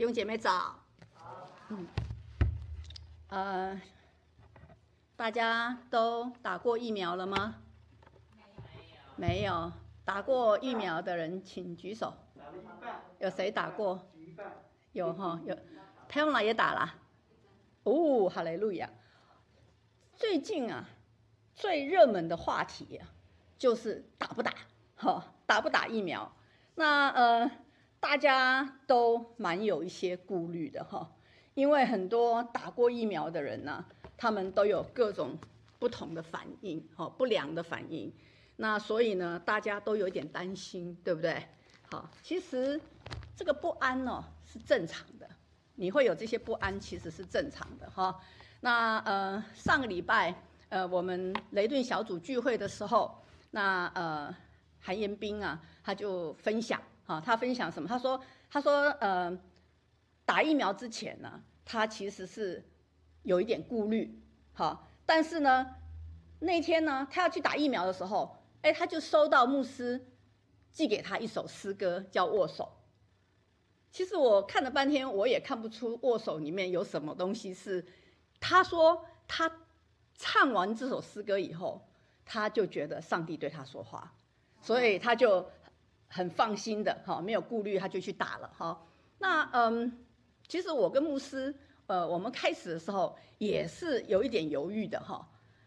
[0.00, 0.80] 弟兄姐妹早。
[1.68, 1.86] 嗯，
[3.28, 3.78] 呃，
[5.14, 7.56] 大家都打过疫苗了吗？
[9.16, 9.70] 没有。
[10.02, 12.14] 打过疫苗的人请举手。
[13.18, 14.10] 有谁打过？
[14.92, 15.54] 有哈有。
[16.08, 16.94] 太阳老也打了。
[17.82, 18.88] 哦，哈雷路亚。
[20.16, 20.88] 最近啊，
[21.54, 23.06] 最热门的话题啊，
[23.58, 24.54] 就是打不打？
[24.96, 26.34] 哈，打不打疫苗？
[26.74, 27.50] 那呃。
[28.00, 31.08] 大家都蛮有一些顾虑的哈，
[31.52, 33.84] 因为很多打过疫苗的人呢，
[34.16, 35.36] 他们都有各种
[35.78, 38.10] 不同的反应，哈，不良的反应。
[38.56, 41.46] 那所以呢，大家都有点担心，对不对？
[41.90, 42.80] 好，其实
[43.36, 45.28] 这个不安呢是正常的，
[45.74, 48.18] 你会有这些不安，其实是正常的哈。
[48.60, 50.34] 那呃，上个礼拜
[50.70, 54.34] 呃，我们雷顿小组聚会的时候，那呃，
[54.78, 56.80] 韩延斌啊，他就分享。
[57.10, 57.88] 啊，他分享什么？
[57.88, 59.36] 他说：“他说，呃，
[60.24, 62.64] 打疫苗之前呢，他其实是
[63.24, 64.16] 有一点顾虑，
[64.52, 65.74] 好，但是呢，
[66.38, 70.06] 那天呢，他要去打疫苗的时候，哎，他就收到牧师
[70.70, 72.64] 寄给他一首诗歌，叫《握手》。
[73.90, 77.84] 其实我看了半天，我也看不出《握手》里面有什么东西是。
[78.38, 79.50] 他说他
[80.14, 81.88] 唱完这首诗歌以后，
[82.24, 84.14] 他就觉得上帝对他说话，
[84.62, 85.44] 所以他就。”
[86.12, 88.82] 很放心的哈，没有顾虑，他就去打了哈。
[89.18, 90.04] 那嗯，
[90.48, 91.54] 其实我跟牧师，
[91.86, 95.26] 呃，我们开始的时候也是有一点犹豫的哈。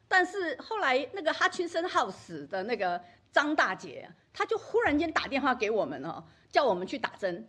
[0.09, 7.47] 但是后来那个哈群森 house 的那个张大姐，她就忽然间打电话给我们了，叫我们去打针。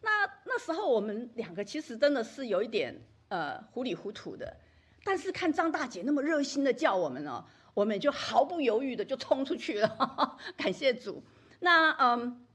[0.00, 2.98] 那那时候我们两个其实真的是有一点
[3.28, 4.56] 呃糊里糊涂的，
[5.04, 11.22] 但是看张大姐那么热心的叫我们哦，我们就毫不犹豫的就冲出去了，感谢主。
[11.60, 12.46] 那嗯，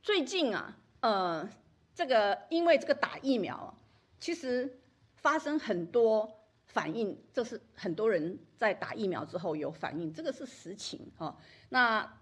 [0.00, 1.48] 最近啊，呃，
[1.92, 3.74] 这个因为这个打疫苗，
[4.20, 4.78] 其实
[5.16, 11.36] 发生很多反应，这是很多人在打疫苗之后有反应，这个是实情啊。
[11.68, 12.16] 那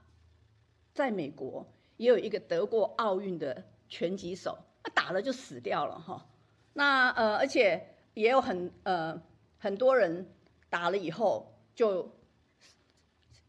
[0.95, 1.67] 在美国
[1.99, 6.27] 也有一个得过奥运的拳击手，那打了就死掉了哈。
[6.73, 9.21] 那呃，而且也有很呃
[9.59, 10.27] 很多人
[10.71, 12.11] 打了以后就。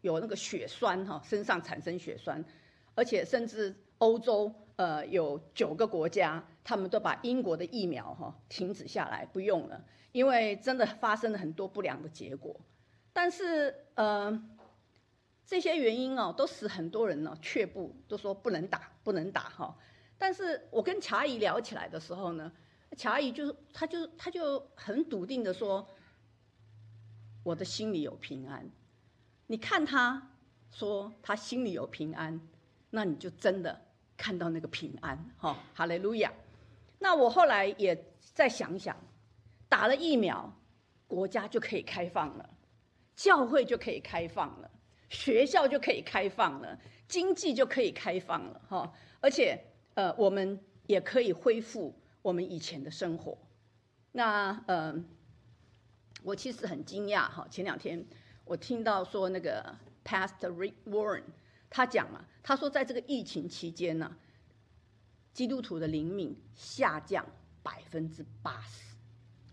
[0.01, 2.43] 有那个血栓哈，身上产生血栓，
[2.95, 12.59] 而且甚至欧洲呃有九个国家，他们都把英国的疫苗哈停止下来不用了，因为真的发生了很多不良的结果。
[13.13, 14.43] 但是呃
[15.45, 19.77] 这些原因哦，都使很多人呢却步，都说不能打，不能打哈。
[20.17, 22.51] 但是我跟乔阿姨聊起来的时候呢，
[22.95, 25.87] 乔阿姨就是她就她就很笃定的说，
[27.43, 28.69] 我的心里有平安。
[29.51, 30.31] 你看他
[30.71, 32.39] 说他心里有平安，
[32.89, 33.81] 那你就真的
[34.15, 36.31] 看到那个平安，哈，哈利路亚。
[36.99, 38.01] 那我后来也
[38.33, 38.95] 再想想，
[39.67, 40.49] 打了疫苗，
[41.05, 42.49] 国家就可以开放了，
[43.13, 44.71] 教会就可以开放了，
[45.09, 46.79] 学校就可以开放了，
[47.09, 48.93] 经济就可以开放了，哈。
[49.19, 49.61] 而且
[49.95, 50.57] 呃，我们
[50.87, 53.37] 也可以恢复我们以前的生活。
[54.13, 54.95] 那呃，
[56.23, 58.07] 我其实很惊讶，哈，前两天。
[58.51, 59.73] 我听到说那个
[60.03, 61.23] Pastor Rick Warren，
[61.69, 64.13] 他讲了，他说在这个疫情期间呢，
[65.31, 67.25] 基督徒的灵敏下降
[67.63, 68.93] 百分之八十，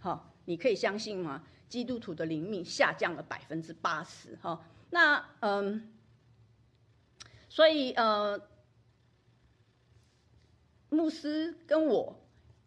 [0.00, 1.46] 好，你可以相信吗？
[1.68, 5.92] 基督徒的灵敏下降了百分之八十，哈，那嗯，
[7.48, 8.48] 所以呃，
[10.88, 12.18] 牧师跟我，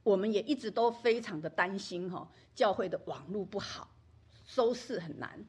[0.03, 3.89] 我们也一直都非常的担心哈，教会的网络不好，
[4.45, 5.45] 收视很难。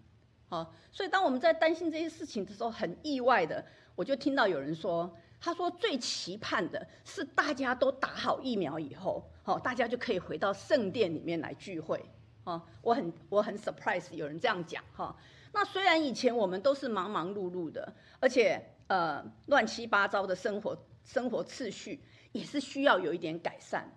[0.53, 3.65] 哦，所以当我们在担心这些事情的时候，很意外的，
[3.95, 12.05] 我就听到有人说，他说最期盼的是大家都打好疫苗以后，好，大家就可以回到圣殿里面来聚会。
[12.45, 15.17] 哦，我很我很 surprise 有人这样讲哈。
[15.55, 17.91] 那虽然以前我们都是忙忙碌碌的，
[18.21, 21.99] 而且呃乱七八糟的生活生活次序
[22.33, 23.91] 也是需要有一点改善，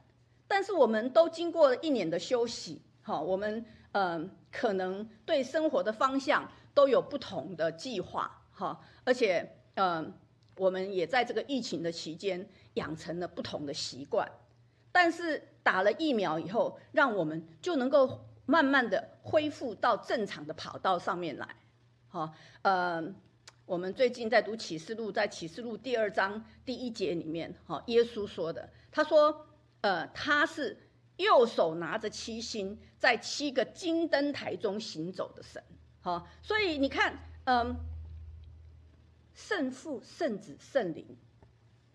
[0.47, 3.65] 但是我们都经过了一年的休息，好，我们。
[3.97, 10.13] 嗯，可能对生活的方向都有不同的计划，哈，而且，嗯，
[10.55, 14.31] 我们也在这个疫情的期间养成了不同的习惯，
[14.93, 21.53] 但是打了疫苗以后，让我们就能够慢慢的恢复到正常的跑道上面来，
[22.07, 23.03] 哈，呃，
[23.65, 29.47] 我们最近在读启示录，在启示录第二章第一节里面，哈，耶稣说的，他说，
[29.81, 30.77] 呃，他是。
[31.17, 35.63] 右手拿着七星，在七个金灯台中行走的神，
[36.01, 37.75] 好，所以你看，嗯，
[39.33, 41.05] 圣父、圣子、圣灵，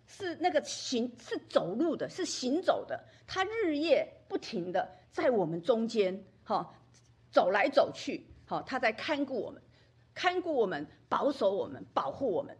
[0.06, 6.74] 是那个行是走路的，是行走的，他日夜不停的在我们中间，哈，
[7.30, 9.62] 走来走去，好，他在看顾我们，
[10.14, 12.56] 看顾我们，保守我们，保护我们。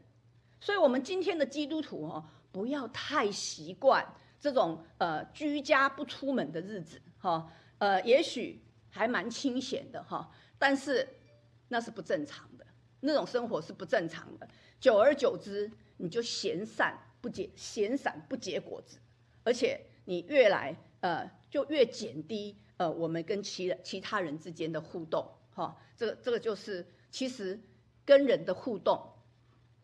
[0.63, 2.23] 所以，我们今天的基督徒哈，
[2.53, 4.07] 不要太习惯
[4.41, 10.29] 这种呃居家不出门的日子，哈，呃，也许还蛮清闲的哈，
[10.59, 11.07] 但是
[11.69, 12.67] 那是不正常的，
[13.01, 14.49] 那种生活是不正常的。
[14.81, 18.99] 久而久之，你就闲散不结，闲散不结果子，
[19.45, 27.61] 而且你越来呃就越减低呃我们跟其其他人之间的互动，哈，这个这个就是其实
[28.05, 29.07] 跟人的互动。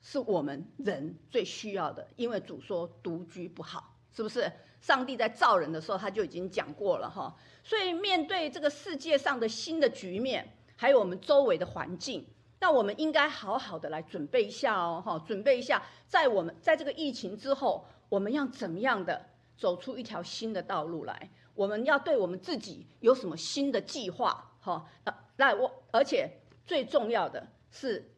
[0.03, 4.51] 是我们人最需要的，因为主说独居不好，是不是？
[4.81, 7.35] 上帝在造人的时候他就已经讲过了哈。
[7.63, 12.27] 所以面对这个世界上的新的局面，还有我们周围的环境，
[12.61, 19.27] 那我们应该好好的来准备一下哦，哈，准备一下，在我们在这个疫情之后，我们要怎么样的
[19.57, 21.31] 走出一条新的道路来？
[21.55, 24.53] 我们要对我们自己有什么新的计划？
[24.61, 24.89] 哈，
[25.37, 26.31] 那我而且
[26.65, 28.15] 最重要的是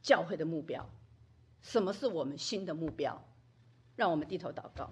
[0.00, 0.88] 教会的目标。
[1.60, 3.22] 什么是我们新的目标？
[3.96, 4.90] 让我们低头祷告。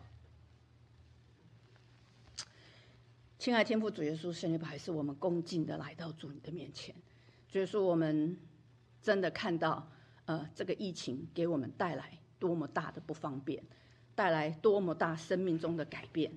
[3.38, 6.94] 亲爱天父主耶稣，圣灵还是我们恭敬的来到主你的面前。
[7.50, 8.38] 主耶稣，我们
[9.02, 9.86] 真的看到，
[10.24, 13.62] 呃，这个疫情给我们带来多么大的不方便，
[14.14, 16.32] 带来多么大生命中的改变。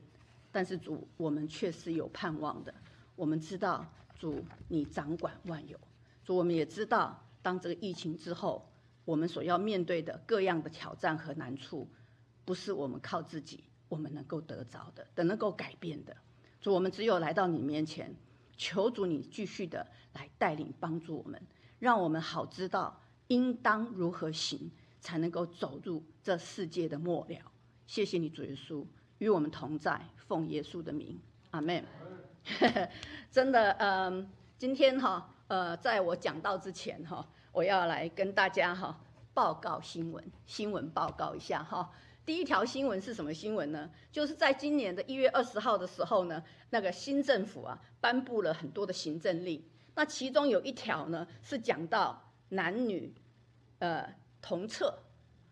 [0.52, 2.74] 但是主，我们却是有盼望的。
[3.16, 3.86] 我们知道
[4.20, 5.80] 主你掌管万有。
[6.26, 8.66] 主，我们也知道，当这个疫情之后。
[9.06, 11.88] 我们所要面对的各样的挑战和难处，
[12.46, 16.16] 不是我们靠自己我们能够得着的，的能够改变的。
[16.62, 18.14] 主，我们只有来到你面前，
[18.58, 21.42] 求主你继续的来带领帮助我们，
[21.80, 24.70] 让我们好知道应当如何行，
[25.00, 27.40] 才能够走入这世界的末了。
[27.88, 28.86] 谢谢你，主耶稣，
[29.18, 31.20] 与我们同在，奉耶稣的名，
[31.52, 31.84] 阿门。
[33.32, 37.26] 真的，嗯，今天哈，呃，在我讲到之前哈。
[37.52, 38.96] 我要来跟大家哈
[39.34, 41.92] 报告新闻，新闻报告一下哈。
[42.30, 43.90] 第一条新闻是什么新闻呢？
[44.12, 49.68] 就是在今年的一月二十号的时候呢，那个新政府啊颁布了很多的行政令。
[49.96, 53.12] 那其中有一条呢是讲到男女
[53.80, 55.00] 呃同厕，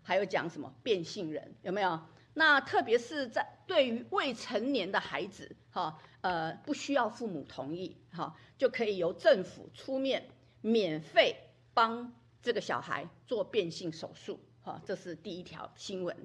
[0.03, 2.00] 还有讲什么变性人有没有？
[2.35, 10.29] 那特别是在对于未成年的孩子哈，呃不需要父母同意哈，就可以由政府出面
[10.62, 11.38] 免费。
[11.74, 12.13] 帮
[12.44, 16.15] 这个小孩做变性手术，哈，这是第一条新闻。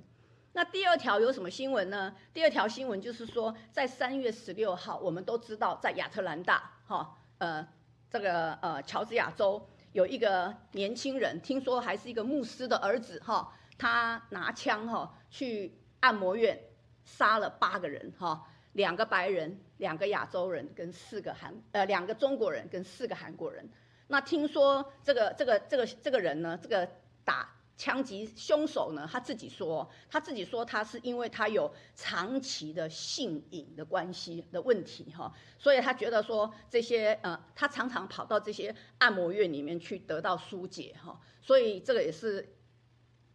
[0.54, 2.14] 那第二条有什么新闻呢？
[2.34, 7.66] 第二条新闻就是说，在三月十六号，我们都知道，在亚特兰大，哈，呃，
[8.10, 16.58] 这个呃乔治亚州有一个年轻人，听说还是一个牧师的儿子，哈，他拿枪，哈，去按摩院
[17.02, 23.66] 杀了八个人，哈，两个白人，两个亚洲人，跟四个韩，呃，两个中国人跟四个韩国人。
[24.06, 26.86] 那听说这个这个这个这个人呢，这个
[27.24, 42.54] 打枪击凶手呢，他自己说，他自己说他是因为他有长期的性瘾的关系的问题哈，所以他觉得说这些呃，他常常跑到这些按摩院里面去得到疏解哈，所以这个也是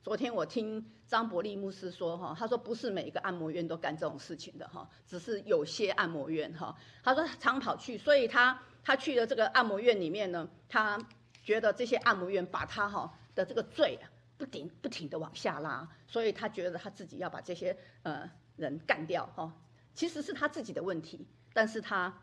[0.01, 8.59] 昨天我听张伯利牧师说哈，他说不是每一个按摩院都干这种事情的哈，只是有些按摩院哈，他说常跑去，所以他。
[8.83, 10.97] 他去了这个按摩院里面呢，他
[11.43, 19.51] 觉得这些按摩院把他哈的这个罪啊，不停不停的往下拉，所以他觉得他自己要把这些呃人干掉哈。
[19.93, 22.13] 其实是他自己的问题，但是他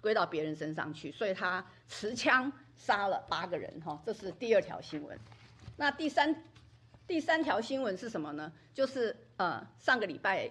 [0.00, 4.02] 归到别人身上去，所以他持枪杀了八个人哈。
[4.04, 5.18] 这是第二条新闻。
[5.76, 6.44] 那第三
[7.06, 8.52] 第三条新闻是什么呢？
[8.74, 10.50] 就是呃上个礼拜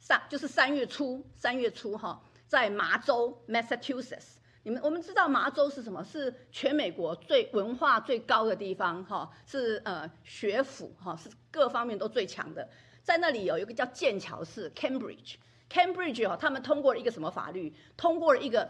[0.00, 2.24] 上就是三月初三月初哈。
[2.48, 6.04] 在麻州 （Massachusetts），你们我们知道麻州是什么？
[6.04, 12.68] 是全美国最文化最高的地方，哈，是呃学府，哈，是各方面都最强的。
[13.02, 17.74] 在那里有一个叫剑桥市 （Cambridge），Cambridge 哈，他们通过了一个什么法律？
[17.96, 18.68] 通过了一个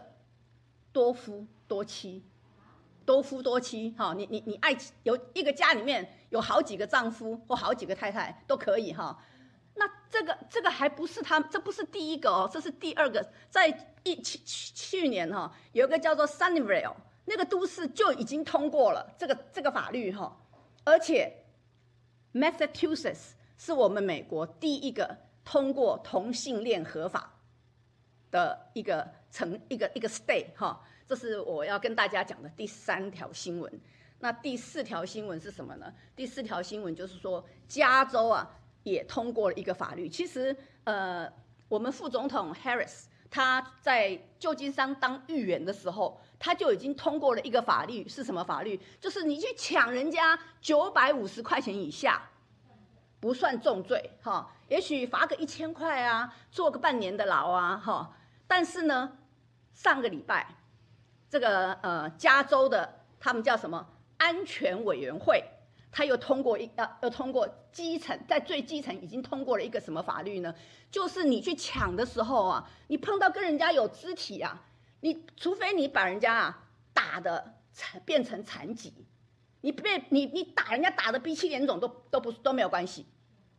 [0.93, 2.23] 多夫多妻，
[3.05, 9.21] 多夫多妻，哈，你你你爱有一个家里面有好几个丈夫或好几个太太都可以，哈。
[9.75, 13.25] 那这个这个还不是他，这不是第一个哦，这是第二个。
[13.49, 20.35] 在一去去去年哈，有一个叫做 Sunnyvale 那个都市就已经通过了这个这个法律哈，
[20.83, 21.31] 而且
[22.33, 27.33] Massachusetts 是我们美国第一个通过同性恋合法
[28.31, 33.81] 的一个城一个一个 state 哈，这是我要跟大家讲的第三条新闻。
[34.19, 35.93] 那第四条新闻是什么呢？
[36.15, 38.49] 第四条新闻就是说加州啊。
[38.83, 40.07] 也通过了一个法律。
[40.07, 41.29] 其实，呃，
[41.67, 48.79] 我们副总统 Harris 他在旧金山当议员的时候，他就已经通过了一个法律，是什么法律？
[48.99, 52.21] 就是你去抢人家九百五十块钱以下，
[53.19, 58.15] 不算重罪，哈，也许罚个一千块啊，坐个半年的牢啊，哈。
[58.47, 59.11] 但是呢，
[59.73, 60.55] 上个礼拜，
[61.29, 65.43] 这个呃，加州的他们叫什么安全委员会？
[65.91, 70.53] 他又通过一要又通过基层，在最基层已经通过了一个什么法律呢？
[70.91, 74.65] 就是你去抢的时候啊，你碰到跟人家有肢体啊，
[74.99, 78.93] 你除非你把人家啊打的残变成残疾，
[79.61, 83.07] 你被你你打人家打的鼻青脸肿都都不都没有关系，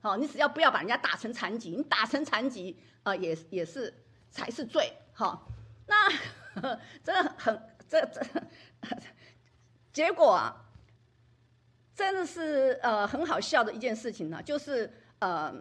[0.00, 3.92] 好，你只要不要把人家打成残疾，你打成残疾啊也也是
[4.30, 5.48] 才是罪，好，
[5.86, 6.08] 那
[7.02, 8.22] 这很这这
[9.92, 10.66] 结果啊。
[11.94, 15.54] 真的是呃很好笑的一件事情呢，就是呃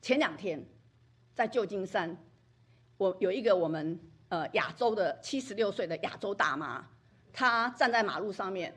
[0.00, 0.64] 前两天
[1.34, 2.16] 在旧金山，
[2.96, 6.88] 我有一个我们呃亚洲的七十六岁的亚洲大妈，
[7.32, 8.74] 她站在马路上面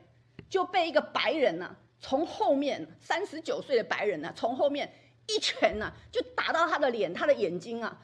[0.48, 4.92] 就被一个白人呢从后面三十九岁的白人呢从后面
[5.26, 7.98] 一拳呢就打到她的脸，她的眼睛啊。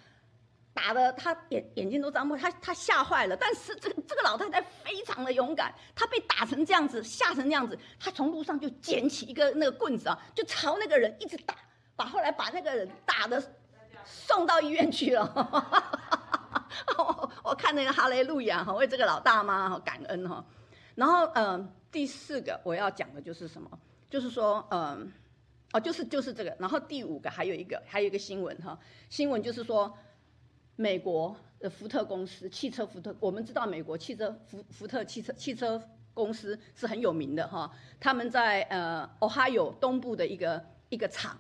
[0.75, 3.37] 打的他眼眼睛都张不，他他吓坏了。
[3.37, 11.55] 但是这个这个老太太非常的勇敢，她被打成这样子，吓成这样子，她从路上就捡起一个那个棍子啊，就朝那个人一直打，
[11.95, 13.43] 把后来把那个人打的
[14.07, 15.31] 送到医院去了。
[17.45, 20.43] 我看那个哈雷路亚哈，为这个老大妈哈感恩哈。
[20.95, 23.71] 然后嗯，第四个我要讲的就是什么？
[24.09, 25.13] 就是说嗯，
[25.73, 26.57] 哦，就是就是这个。
[26.59, 28.79] 然后第五个还有一个还有一个新闻哈，
[29.11, 29.95] 新闻就是说。
[30.77, 35.81] 美国的福特公司，汽车福特，我们知道美国汽车福福特汽车汽车
[36.15, 37.71] 公司是很有名的哈。
[38.01, 41.37] 他们在呃，Ohio 东部的一个一个厂，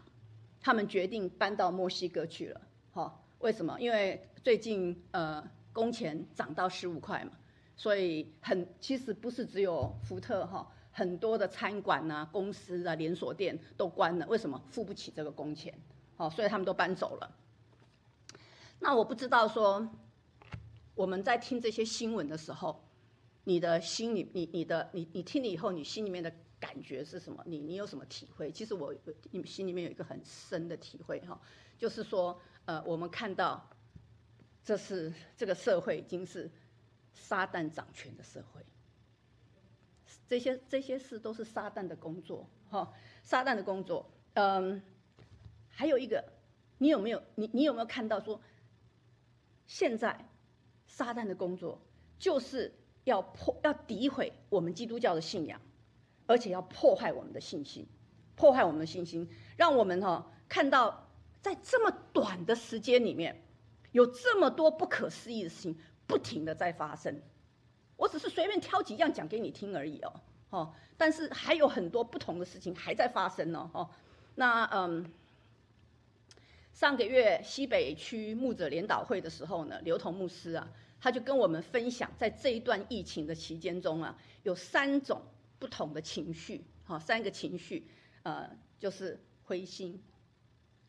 [0.60, 2.60] 他们决定搬到墨西哥去了。
[2.92, 3.76] 哈，为什么？
[3.80, 7.32] 因为最近呃工钱涨到十五块嘛，
[7.74, 14.26] 所以很其实不是只有福特哈，很多的餐馆呐、公司啊、连锁店都关了。
[14.26, 14.60] 为什么？
[14.70, 15.72] 付不起这个工钱，
[16.16, 17.30] 好，所以他们都搬走了。
[18.82, 19.88] 那我不知道说，
[20.96, 22.82] 我们在听这些新闻的时候，
[23.44, 27.40] 你的心里，你你的你你听了以后，你心里面的感觉是什么？
[27.46, 28.50] 你你有什么体会？
[28.50, 28.92] 其实我
[29.30, 31.40] 你心里面有一个很深的体会哈，
[31.78, 33.64] 就是说，呃，我们看到，
[34.64, 36.50] 这是这个社会已经是
[37.12, 38.60] 撒旦掌权的社会，
[40.26, 44.10] 这些这些事都是撒旦的工作哈，撒旦的工作。
[44.34, 44.82] 嗯，
[45.68, 46.24] 还有一个，
[46.78, 48.40] 你有没有你你有没有看到说？
[49.66, 50.28] 现在，
[50.86, 51.80] 撒旦的工作
[52.18, 55.60] 就是要破、要诋毁我们基督教的信仰，
[56.26, 57.86] 而且要破坏我们的信心，
[58.36, 61.08] 破坏我们的信心，让我们哈看到
[61.40, 63.42] 在这么短的时间里面，
[63.92, 67.22] 有这么多不可思议的事情不停的在发生。
[67.96, 73.88] 我只是随便挑几样讲给你听而已哦，哦，但是还有很多不同的事情还在发生呢，哦，
[74.34, 75.12] 那嗯。
[76.72, 85.20] 上个月西北区牧者联导会的时候呢，刘同牧师啊，他就跟我们分享，在这一段疫情的期间中啊，有三种
[85.58, 87.86] 不同的情绪，哈，三个情绪，
[88.22, 90.02] 呃，就是灰心、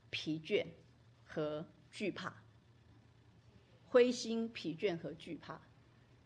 [0.09, 0.65] 疲倦
[1.25, 2.33] 和惧怕。
[3.85, 5.61] 灰心、疲倦和惧怕，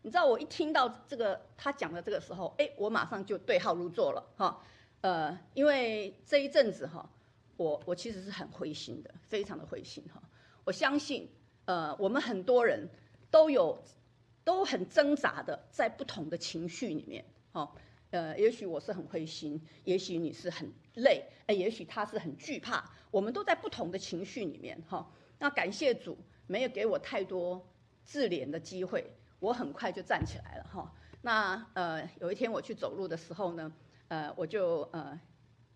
[0.02, 4.64] 你知道我一听到这个他讲的这个时候，哎，我马上就对号入座了，哈，
[5.02, 7.10] 呃，因为这一阵子哈。
[7.58, 10.22] 我我其实是很灰心的，非常的灰心哈。
[10.62, 11.28] 我相信，
[11.64, 12.88] 呃，我们很多人
[13.32, 13.82] 都有
[14.44, 17.74] 都很挣扎的在不同的情绪里面，哈。
[18.10, 22.88] 呃，也许我是很灰心，也许你是很累，哎，也许他是很惧怕。
[23.10, 25.10] 我们都在不同的情绪里面，哈。
[25.40, 27.66] 那感谢主，没有给我太多
[28.04, 29.10] 自怜的机会，
[29.40, 30.94] 我很快就站起来了，哈。
[31.22, 33.72] 那呃，有一天我去走路的时候呢，
[34.06, 35.18] 呃，我就呃。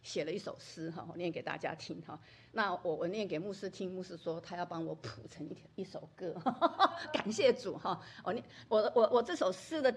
[0.02, 2.18] 写了一首诗哈，我念给大家听哈。
[2.50, 6.34] 那我我念给牧师听，牧师说他要帮我谱成一一首歌，
[7.12, 8.00] 感谢主哈。
[8.24, 9.94] 我念我我我这首诗的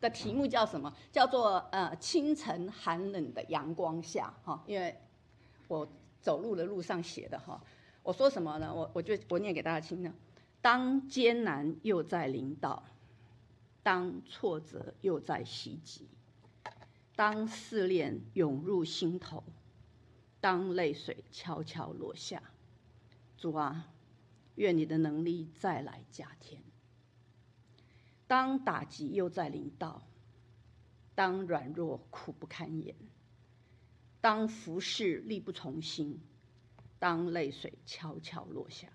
[0.00, 0.92] 的题目叫什么？
[1.10, 4.96] 叫做呃清晨寒冷的阳光下哈，因为
[5.66, 5.86] 我
[6.20, 7.60] 走路的路上写的哈。
[8.02, 8.72] 我说什么呢？
[8.72, 10.14] 我我就我念给大家听呢。
[10.60, 12.82] 当艰难又在临到，
[13.82, 16.08] 当挫折又在袭击。
[17.18, 19.42] 当试炼涌入心头，
[20.40, 22.40] 当泪水悄悄落下，
[23.36, 23.92] 主啊，
[24.54, 26.62] 愿你的能力再来加添。
[28.28, 30.06] 当打击又在临到，
[31.16, 32.94] 当软弱苦不堪言，
[34.20, 34.38] 当。
[34.38, 36.20] 当服侍力不从心，
[37.00, 38.86] 当泪水悄悄落下，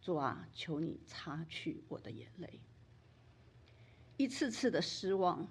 [0.00, 2.60] 主啊，求你擦去我的眼泪。
[4.16, 5.46] 一次次的失望，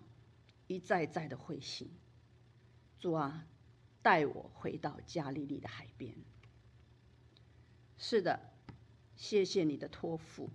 [0.67, 1.89] 一再再的灰心，
[3.00, 3.45] 主啊，
[4.01, 6.15] 带我回到加利利的海边。
[7.98, 8.39] 是的，
[9.15, 10.50] 谢谢你的托付。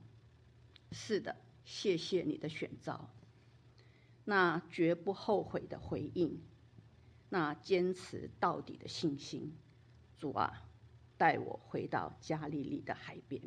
[0.92, 3.08] 是的，谢谢你的选召。
[4.24, 6.42] 那绝不后悔的回应。
[7.28, 9.56] 那坚持到底的信心，
[10.18, 10.68] 主啊，
[11.16, 13.40] 带我回到加利利的海边。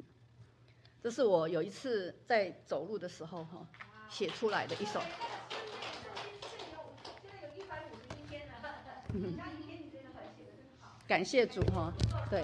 [1.02, 3.68] 这是我有一次在走路的时候哈
[4.10, 5.02] 写出来的一首。
[11.08, 11.94] 感谢主哈，
[12.30, 12.44] 对。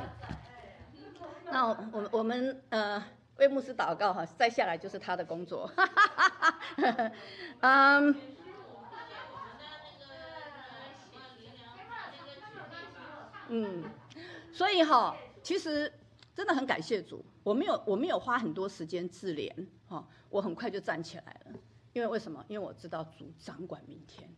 [1.51, 3.03] 那我我们呃
[3.37, 5.71] 为牧师祷告哈，再下来就是他的工作。
[7.61, 8.15] 嗯。
[13.51, 13.83] 嗯，
[14.53, 15.91] 所以哈，其实
[16.35, 19.51] 真的很感谢主，我没有我没有花很多时间自怜
[19.87, 21.59] 哈，我很快就站起来了，
[21.93, 22.45] 因为为什么？
[22.47, 24.29] 因为我知道主掌管明天，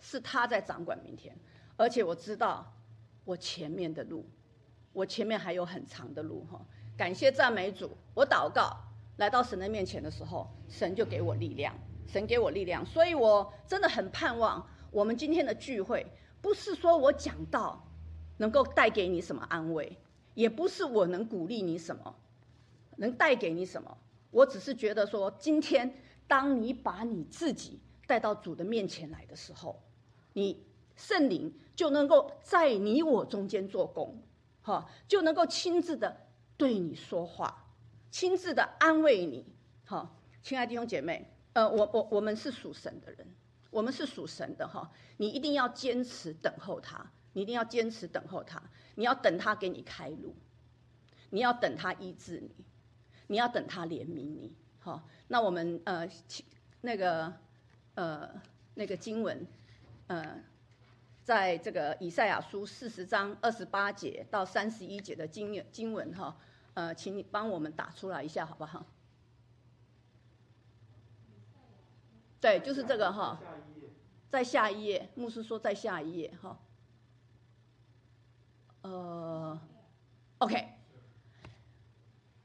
[0.00, 1.36] 是他在掌管明天，
[1.76, 2.72] 而且我知道
[3.24, 4.24] 我前面的路，
[4.92, 6.60] 我前面还有很长的路哈。
[6.96, 8.76] 感谢赞美主，我祷告
[9.18, 11.74] 来到神的面前的时候，神就给我力量，
[12.06, 16.06] 神给我力量，所以我真的很盼望我们今天的聚会，
[16.40, 17.86] 不是说我讲到。
[18.40, 19.98] 能够带给你什么安慰，
[20.32, 22.16] 也不是我能鼓励你什么，
[22.96, 23.98] 能带给你什么。
[24.30, 25.94] 我只是觉得说，今天
[26.26, 29.78] 当你把你自己带到主的面前来的时候，
[30.32, 30.64] 你
[30.96, 34.22] 圣灵就能够在你我中间做工，
[34.62, 37.72] 哈，就能够亲自的对你说话，
[38.10, 39.46] 亲自的安慰你，
[39.84, 43.26] 哈，亲爱的弟兄姐妹，呃，我我我们是属神的人，
[43.70, 47.10] 我们是属神的哈，你一定要坚持等候他。
[47.32, 48.60] 你一定要坚持等候他，
[48.96, 50.34] 你要等他给你开路，
[51.30, 52.50] 你要等他医治你，
[53.28, 54.52] 你要等他怜悯你。
[54.80, 56.08] 好，那我们呃，
[56.80, 57.32] 那个
[57.94, 58.28] 呃，
[58.74, 59.46] 那个经文，
[60.10, 60.42] 呃，
[61.22, 66.36] 在这个以赛亚书四十章二十八节到三十一节的经经文哈，
[66.74, 68.84] 呃，请你帮我们打出来一下好不好？
[72.40, 73.38] 对，就是这个哈，
[74.28, 76.58] 在下一页，牧师说在下一页哈。
[78.82, 79.60] 呃
[80.38, 80.70] ，OK，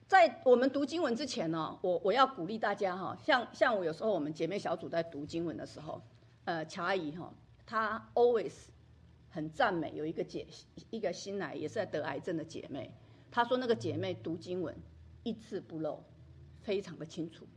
[0.07, 5.99] 在我们读经文之前呢，我我要鼓励大家哈，像像我有时候我们姐妹小组在读经文的时候，
[6.43, 7.33] 呃，乔阿姨哈，
[7.65, 8.53] 她 always
[9.29, 10.47] 很赞美有一个姐
[10.89, 12.91] 一个新来也是在得癌症的姐妹，
[13.31, 14.75] 她说那个姐妹读经文
[15.23, 16.03] 一字不漏，
[16.61, 17.47] 非常的清楚。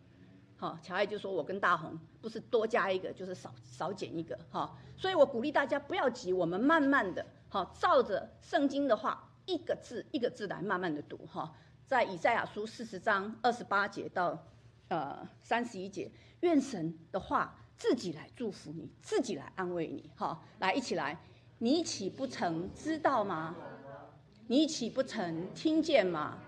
[0.57, 7.25] 好，乔爱就说我跟大红不是多加一个就是少少减一个哈，所以我鼓励大家不要急，我们慢慢的。
[7.49, 11.55] 好，照着圣经的话，一个字一个字来慢慢的读哈。
[11.87, 14.45] 在以赛亚书四十章二十八节到
[14.89, 20.43] 呃三十一节，愿神的话自己来祝福你，自己来安慰你哈。
[20.59, 21.19] 来，一起来，
[21.59, 23.55] 你岂不曾知道吗？
[24.49, 26.39] 你岂不曾听见吗？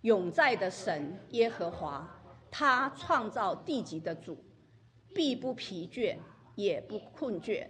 [0.00, 2.06] 永在的神耶和华，
[2.50, 4.36] 他创造地极的主，
[5.14, 6.16] 必不疲倦，
[6.56, 7.64] 也不困倦。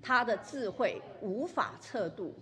[0.00, 2.32] 他的智慧无法测度，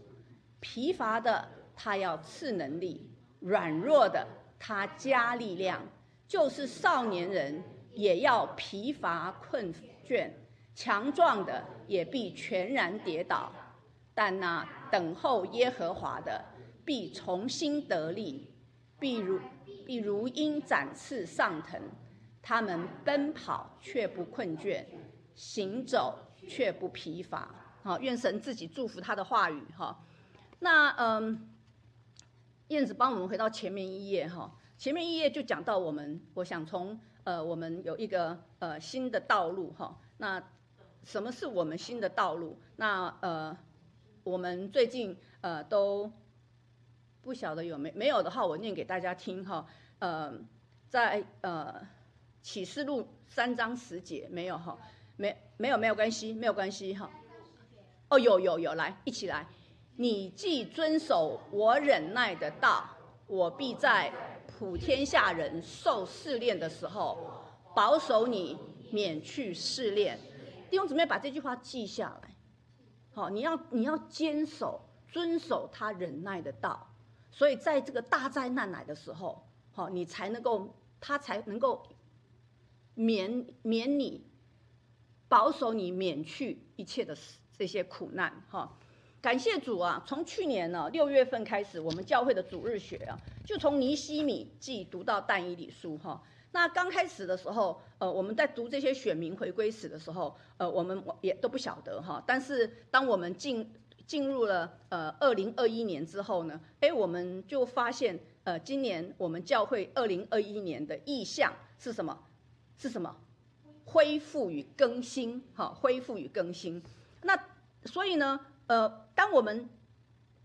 [0.61, 4.27] 疲乏的他要赐能力，软弱的
[4.59, 5.81] 他加力量，
[6.29, 7.63] 就是少年人
[7.95, 9.73] 也要疲乏困
[10.07, 10.31] 倦，
[10.75, 13.53] 强壮的也必全然跌倒，
[14.15, 16.45] 但那等候耶和华的
[16.85, 18.53] 必重新得力，
[18.99, 19.41] 必如
[19.87, 21.81] 必如鹰展翅上腾，
[22.41, 24.85] 他们奔跑却不困倦，
[25.35, 26.19] 行走。
[26.49, 29.97] 却不疲乏，好，愿神自己祝福他的话语，哈。
[30.59, 31.49] 那嗯，
[32.67, 39.99] 燕子帮我们回到前面一页，哈，前面一页就讲到我们，我想从呃，我们有一个呃新的道路，哈。
[40.19, 40.43] 那
[41.05, 42.59] 什么是我们新的道路？
[42.77, 43.57] 那呃，
[44.25, 46.11] 我们最近呃都
[47.23, 49.67] 不晓得有没没有的话，我念给大家听，哈。
[49.99, 50.33] 呃，
[50.89, 51.87] 在呃
[52.43, 54.79] 启示录三章十节没有，哈。
[55.17, 57.09] 没没有没有关系，没有关系哈。
[58.09, 59.47] 哦，有有有，来一起来。
[59.97, 62.89] 你既遵守我忍耐的道，
[63.27, 64.11] 我必在
[64.63, 67.19] 普天下人受试炼的时候，
[67.75, 68.57] 保守你
[68.93, 70.17] 免去试炼。
[70.71, 72.37] 弟兄姊妹，把这句话记下来。
[73.13, 76.89] 好，你要你要坚守遵守他忍耐的道，
[77.33, 81.85] 所以在这个大灾难来的时候，好，你才能够他才能够
[82.95, 84.25] 免免你。
[85.29, 87.17] 保守你免去一切的
[87.59, 88.79] 这些苦难，哈。
[89.23, 90.03] 感谢主啊！
[90.05, 96.21] 从去年呢六月份开始，我们教会的主日学啊，就从尼西米记读到但以理书哈。
[96.51, 102.21] 那刚开始的时候，呃，我们在读这些选民回归史的时候，呃，我们也都不晓得哈。
[102.27, 103.73] 但是当我们进
[104.09, 112.19] 进入了呃二零二一年之后呢，哎，我们就发现，呃，今年我们教会二零二一年的意向是什么？
[112.77, 113.17] 是什么？
[113.85, 116.83] 恢复与更新，哈，恢复与更新。
[117.23, 117.39] 那
[117.85, 119.69] 所以呢，呃，当我们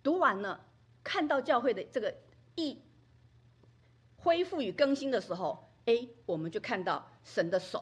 [0.04, 0.66] 读完了，
[1.04, 2.16] 看到教会的这个
[2.56, 2.82] 意
[4.18, 5.66] 恢复与更新的时候。
[5.88, 7.82] 哎我们就看到神的手，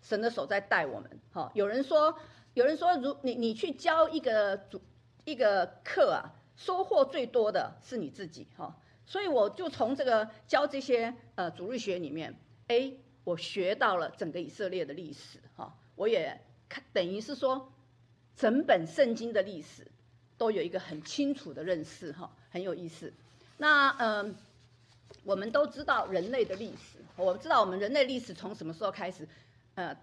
[0.00, 1.20] 神的手在带我们。
[1.30, 2.18] 哈，有人说，
[2.54, 4.80] 有人说，如你你去教一个主
[5.26, 8.46] 一个课啊，收获最多的是你自己。
[8.56, 12.34] 哈，所以我就从这个教这些呃主日学里面
[12.68, 12.94] 哎
[13.24, 15.38] 我学到了整个以色列的历史。
[15.54, 17.70] 哈，我也看等于是说，
[18.38, 19.86] 整本圣经的历史
[20.38, 22.12] 都有一个很清楚的认识。
[22.12, 23.12] 哈，很有意思。
[23.58, 24.34] 那嗯。
[25.24, 29.26] 我们都知道人类的历史，我知道我们人类历史从什么时候开始？
[29.74, 29.96] 呃，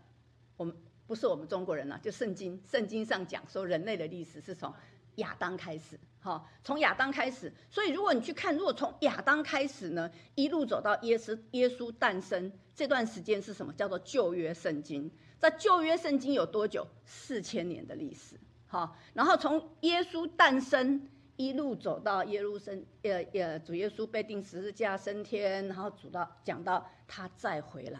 [0.57, 4.73] 我们不是我们中国人了，就圣经，圣经上讲说人类的历史是从
[5.15, 7.53] 亚当开始，哈，从亚当开始。
[7.69, 13.71] 所以如果你去看，如果从亚当开始呢，一路走到耶稣耶稣诞生这段时间是什么？
[13.73, 15.09] 叫做旧约圣经。
[15.49, 16.87] 在旧约圣经有多久？
[17.05, 18.97] 四千年的历史，哈。
[19.13, 21.07] 然后从耶稣诞生。
[21.37, 27.99] 一路走到耶路撒呃呃，主耶稣被钉十字架升天，然后主到讲到他再回来，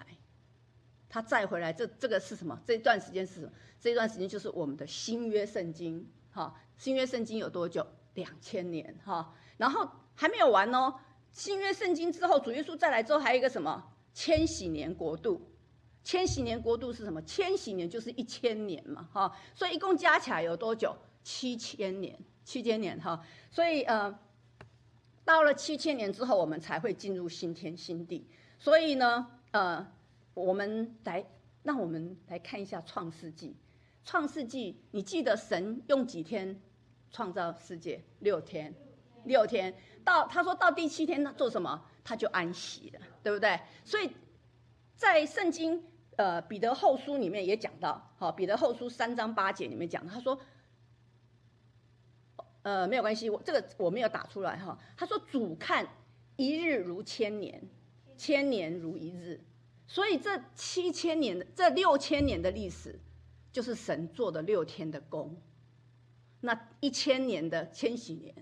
[1.10, 2.58] 他再回来，这这个是什么？
[2.65, 3.51] 这段时间是什么？
[3.77, 7.86] 这段时间就是我们的新约圣经，哈，新约圣经有多久？
[8.13, 10.95] 两千年，哈，然后还没有完哦。
[11.34, 13.84] 新约圣经之后，主耶稣再来之后，还有一个什么？
[14.13, 15.45] 千禧年国度，
[16.05, 17.21] 千禧年国度是什么？
[17.23, 20.95] 千禧年就是一千年嘛，哈，所以一共加起来有多久？
[21.23, 22.17] 七千年。
[22.45, 24.19] 七千年哈，所以呃，
[25.23, 28.29] 到了七千年之后，我们才会进入新天新地。
[28.59, 29.91] 所以呢，呃，
[30.35, 31.25] 我们来，
[31.63, 33.55] 让我们来看一下创世纪。
[34.03, 36.61] 创世纪，你记得神用几天
[37.09, 37.99] 创造世界？
[38.19, 38.71] 六天，
[39.23, 39.75] 六天。
[40.03, 41.83] 到他说到第七天，他做什么？
[42.03, 43.59] 他就安息了，对不对？
[43.83, 44.11] 所以
[44.95, 45.83] 在圣经
[46.15, 50.39] 呃彼得后书里面也讲到，好，彼得后书三章八节里面讲，他说。
[52.63, 54.75] 呃，没有关系，我这个我没有打出来哈。
[54.97, 55.88] 他说：“主看
[56.36, 57.62] 一日如千年，
[58.17, 59.39] 千年如一日。”
[59.86, 62.99] 所以这七千年的、这六千年的历史，
[63.51, 65.39] 就是神做的六天的功。
[66.39, 68.34] 那一千年的千禧年，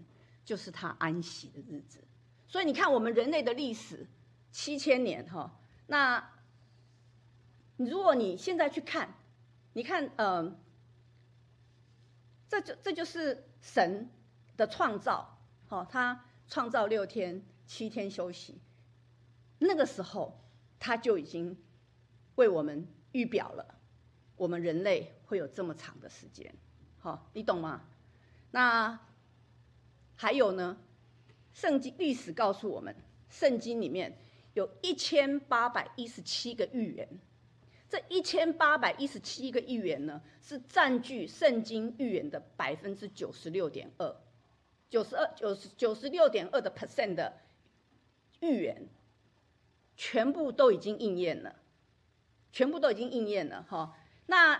[0.45, 2.01] 就是他安息的日子。
[2.47, 4.07] 所以你看，我们人类的历史
[4.53, 5.59] 七千年哈。
[5.87, 6.32] 那
[7.85, 9.13] 如果你现在去看，
[9.73, 10.57] 你看，嗯，
[12.47, 14.09] 这就这就是神。
[14.55, 15.35] 的创造，
[15.67, 18.61] 好，他创造六天，七天休息。
[19.57, 20.39] 那个时候，
[20.77, 21.57] 他就已经
[22.35, 23.79] 为我们预表了，
[24.35, 26.53] 我们人类会有这么长的时间，
[26.99, 27.81] 好，你懂吗？
[28.51, 28.99] 那
[30.15, 30.77] 还有呢？
[31.51, 32.95] 圣经历史告诉我们，
[33.27, 34.15] 圣经里面
[34.53, 37.09] 有一千八百一十七个预言，
[37.93, 44.15] 这一千八百一十七个预言呢，是占据圣经预言的百分之九十六点二。
[44.89, 47.37] 九十二、九十九十六点二的 percent 的
[48.39, 48.87] 预言，
[49.95, 51.55] 全部都已经应验了，
[52.51, 53.95] 全部都已经应验了哈。
[54.25, 54.59] 那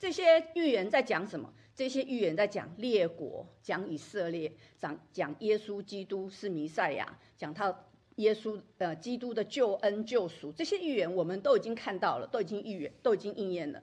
[0.00, 1.54] 这些预言在讲什么？
[1.76, 7.84] 这些预言在讲列国，讲以色列，讲讲耶稣基督是弥赛亚，讲他
[8.20, 10.52] 耶稣呃基督的救恩救赎。
[10.52, 13.82] 这些预言我们都已经看到了，都已经预言，都已经应验了。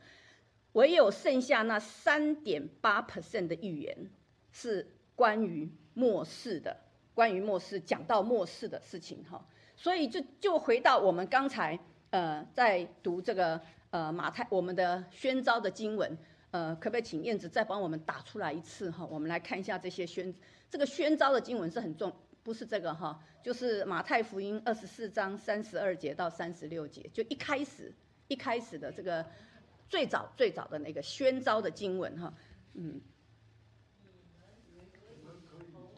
[0.74, 4.10] 唯有剩下那三点八 percent 的预言
[4.52, 4.88] 是。
[5.18, 6.78] 关于末世的，
[7.16, 9.44] 关于末世讲到末世的事情哈，
[9.76, 11.80] 所以就就回到我们刚才
[12.12, 16.16] 呃在读这个呃马太我们的宣召的经文，
[16.52, 19.08] 呃可不可以请燕子再帮我们打出来一次哈？
[19.08, 20.32] 我们来看一下这些宣
[20.70, 22.14] 这个宣召的经文是很重，
[22.48, 27.94] 不是这个哈，就是马太福音二十四章三十二节到三十六节，就一开始
[28.30, 29.26] 一开始的这个
[29.90, 32.34] 最早最早的那个宣召的经文哈，
[32.76, 33.02] 嗯。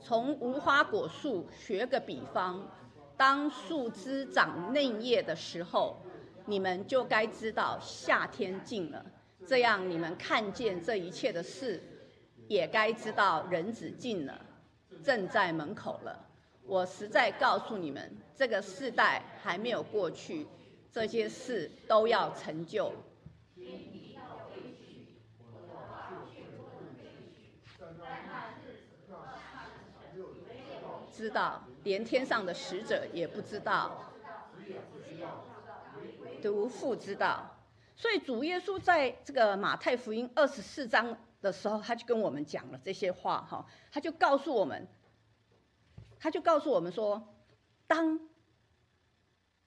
[0.02, 2.68] 从无花果树学个比方，
[3.16, 6.02] 当树枝长嫩叶的时候，
[6.48, 9.06] 你们就该知道夏天近了。
[9.46, 11.80] 这样你们看见这一切的事，
[12.48, 14.44] 也该知道人子近了，
[15.04, 16.26] 正在门口了。
[16.70, 20.46] 我实在告诉你们，这个世代还没有过去，
[20.92, 22.94] 这些事都要成就。
[31.12, 34.14] 知道，连天上的使者也不知道，
[36.40, 37.58] 独父知道。
[37.96, 44.88] 所以主耶稣在这个马太福音二十四章的时候，他就跟我们讲了这些话哈，他就告诉我们，
[46.20, 47.36] 他就告诉我们说，
[47.88, 48.20] 当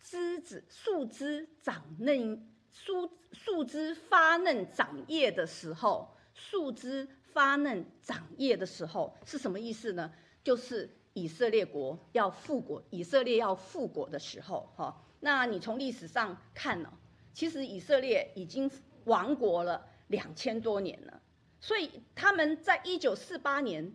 [0.01, 10.13] 枝子树枝长嫩，树树枝发嫩长叶的时候，树枝发嫩长叶的时候是什么意思呢？
[10.45, 15.03] 就是以色列国要复国，以色列要复国的时候哈。
[15.21, 16.93] 那你从历史上看呢？
[17.33, 18.71] 其实以色列已经
[19.05, 21.23] 亡国了两千多年了，
[21.61, 23.95] 所以他们在一九四八年，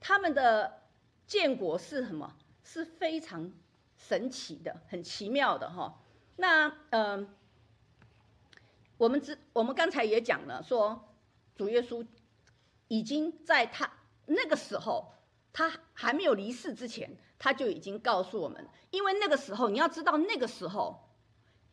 [0.00, 0.79] 他们的
[1.30, 2.36] 建国是什么？
[2.64, 3.52] 是非常
[3.96, 6.02] 神奇的、很奇妙的哈。
[6.34, 7.32] 那嗯，
[8.96, 11.14] 我们知我们刚才也讲了，说
[11.54, 12.04] 主耶稣
[12.88, 13.88] 已经在他
[14.26, 15.14] 那个时候，
[15.52, 21.06] 他还没有离世之前，他就已经告诉我们，因为那个时候你要知道那个时候。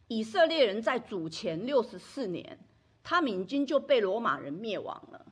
[0.10, 2.58] 以色列人在主前六十四年，
[3.04, 5.26] 他们已经就被罗马人灭亡了。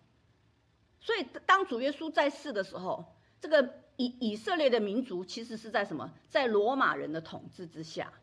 [0.99, 3.05] 所以，当主耶稣在世的时候，
[3.39, 6.13] 这个以以色列的民族其实是在什么？
[6.29, 8.13] 在罗马人的统治之下。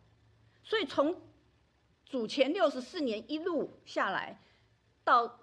[0.62, 1.20] 所以，从
[2.04, 4.40] 主前六十四年一路下来，
[5.04, 5.40] 到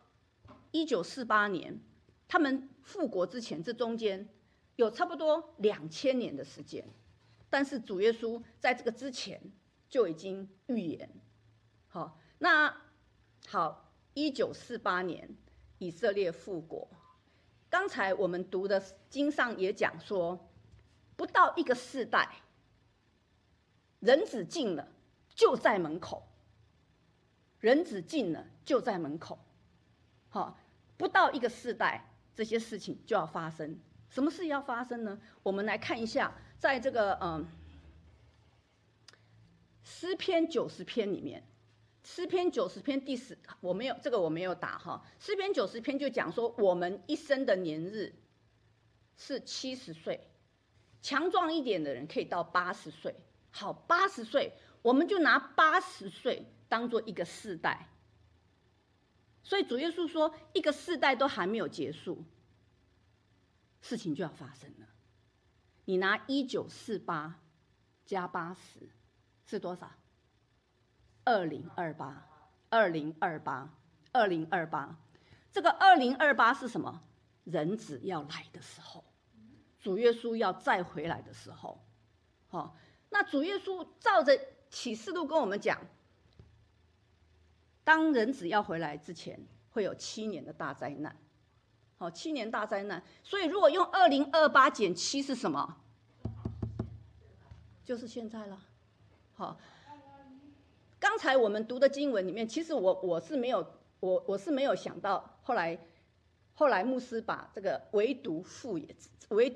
[0.71, 1.79] 一九四八年，
[2.27, 4.29] 他们复国之前，这中间
[4.75, 6.87] 有差不多两千年的时间。
[7.49, 9.41] 但是，主耶稣在这个之前。
[9.89, 11.09] 就已经预言，
[11.87, 12.79] 好，那
[13.47, 15.35] 好，一九四八年
[15.79, 16.87] 以色列复国，
[17.69, 20.47] 刚才我们读的经上也讲说，
[21.15, 22.41] 不到一个世代，
[23.99, 24.87] 人子进了
[25.35, 26.27] 就在门口，
[27.59, 29.39] 人子进了就在门口，
[30.29, 30.57] 好，
[30.97, 33.77] 不到一个世代，这些事情就要发生。
[34.09, 35.19] 什么事要发生呢？
[35.43, 37.45] 我们来看一下，在这个嗯。
[39.81, 41.43] 诗篇九十篇里面，
[42.03, 45.05] 诗篇九十篇第十，我没有这个我没有打哈。
[45.19, 48.15] 诗篇九十篇就讲说，我们一生的年日
[49.17, 50.29] 是七十岁，
[51.01, 53.15] 强壮一点的人可以到八十岁。
[53.51, 57.89] 好，八十岁，我们就拿八十岁当做一个世代。
[59.43, 62.23] 所以主耶稣说，一个世代都还没有结束，
[63.81, 64.87] 事情就要发生了。
[65.85, 67.39] 你拿一九四八
[68.05, 68.89] 加八十。
[69.45, 69.91] 是多少？
[71.29, 72.25] 二零二八，
[72.71, 73.69] 二零二八，
[74.11, 74.97] 二零二八。
[75.51, 76.99] 这个二零二八是什么？
[77.43, 79.03] 人子要来的时候，
[79.79, 81.79] 主耶稣要再回来的时候。
[82.47, 82.75] 好，
[83.09, 84.35] 那主耶稣照着
[84.71, 85.79] 启示录跟我们讲，
[87.83, 89.39] 当人子要回来之前，
[89.69, 91.15] 会有七年的大灾难。
[91.99, 93.03] 好，七年大灾难。
[93.23, 95.77] 所以如果用二零二八减七是什么？
[97.83, 98.59] 就是现在了。
[99.33, 99.59] 好，
[100.99, 103.65] 刚才我们读的经文里面，其实我我是没有
[103.99, 105.79] 我我是没有想到，后来
[106.53, 108.95] 后来牧师把这个唯独父也
[109.29, 109.55] 唯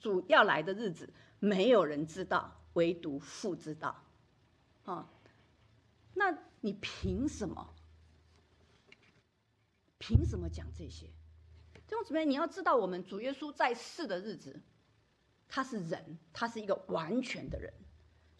[0.00, 4.04] 主要来的日子，没有人知道，唯独父知道。
[4.84, 5.08] 啊，
[6.14, 7.74] 那你凭什么？
[9.98, 11.06] 凭什么讲这些？
[11.86, 14.60] 弟兄姊妹，你要知道，我们主耶稣在世的日子，
[15.46, 17.72] 他是人，他是一个完全的人。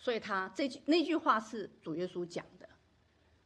[0.00, 2.66] 所以他这句那句话是主耶稣讲的，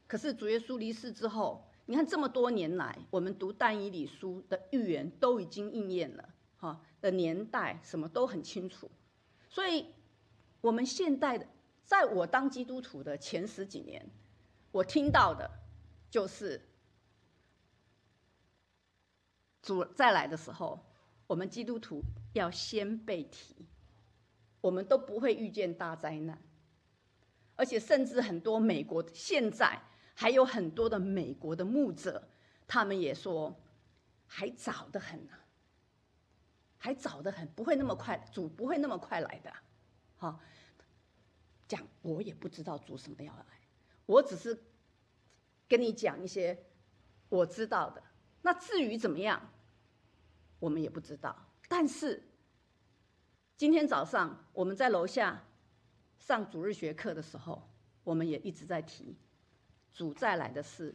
[0.07, 8.89] 可是主耶稣离世之后，你看这么多年来，我们读但以理书的预言都已经应验了，哈的年代什么都很清楚。
[9.49, 9.93] 所以，
[10.61, 11.45] 我们现代的，
[11.83, 14.09] 在我当基督徒的前十几年，
[14.71, 15.51] 我听到的，
[16.09, 16.61] 就是
[19.61, 20.79] 主再来的时候，
[21.27, 22.01] 我们基督徒
[22.33, 23.67] 要先被提。
[24.65, 26.41] 我们都不会遇见大灾难，
[27.55, 29.79] 而且甚至很多美国现在
[30.15, 32.27] 还有很多的美国的牧者，
[32.65, 33.55] 他们也说
[34.25, 35.33] 还早得很呢，
[36.79, 39.53] 还早得很，不会那么快，主不会那么快来的，
[40.17, 40.39] 好，
[41.67, 43.45] 讲我也不知道主什么要来，
[44.07, 44.59] 我只是
[45.67, 46.57] 跟你讲一些
[47.29, 48.01] 我知道的，
[48.41, 49.47] 那至于怎么样，
[50.57, 51.35] 我们也不知道，
[51.69, 52.31] 但是。
[53.57, 55.41] 今天早上我们在楼下
[56.19, 57.61] 上主日学课的时候，
[58.03, 59.15] 我们也一直在提
[59.93, 60.93] 主再来的事，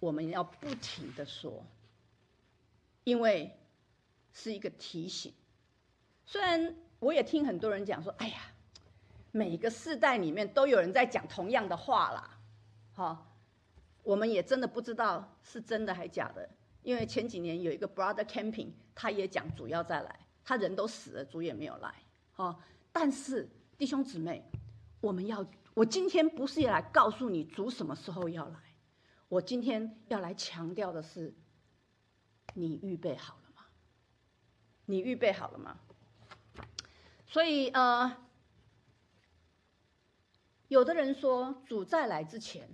[0.00, 1.64] 我们要不停的说，
[3.04, 3.56] 因为
[4.32, 5.32] 是一个提醒。
[6.26, 8.40] 虽然我也听很多人讲说，哎呀，
[9.30, 12.40] 每个世代里面都有人在讲同样的话啦，
[12.92, 13.26] 哈，
[14.02, 16.48] 我们也真的不知道是真的还假的。
[16.82, 20.18] 因为前几年有一个 brother camping，他也讲主要再来。
[20.44, 21.94] 他人都死了，主也没有来，
[22.36, 22.56] 哦。
[22.92, 23.48] 但是
[23.78, 24.44] 弟兄姊妹，
[25.00, 28.58] 我们要，我今天不是要来告诉你主什么时候要来，
[29.28, 31.32] 我今天要来强调的是，
[32.54, 33.64] 你预备好了吗？
[34.86, 35.78] 你预备好了吗？
[37.26, 38.16] 所以呃，
[40.66, 42.68] 有的人说主再来之前，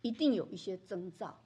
[0.00, 1.42] 一定有一些征兆，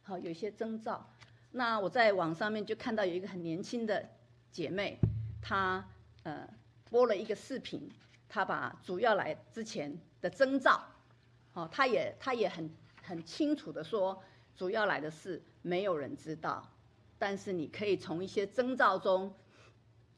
[0.00, 1.06] 好，有一些征兆。
[1.50, 4.08] 那我在网上面就看到有一个很年轻的
[4.52, 4.98] 姐妹，
[5.40, 5.88] 她
[6.22, 6.46] 呃
[6.90, 7.90] 播了一个视频，
[8.28, 10.84] 她把主要来之前的征兆，
[11.54, 12.70] 哦，她也她也很
[13.02, 14.22] 很清楚的说，
[14.54, 16.70] 主要来的事没有人知道，
[17.18, 19.34] 但是你可以从一些征兆中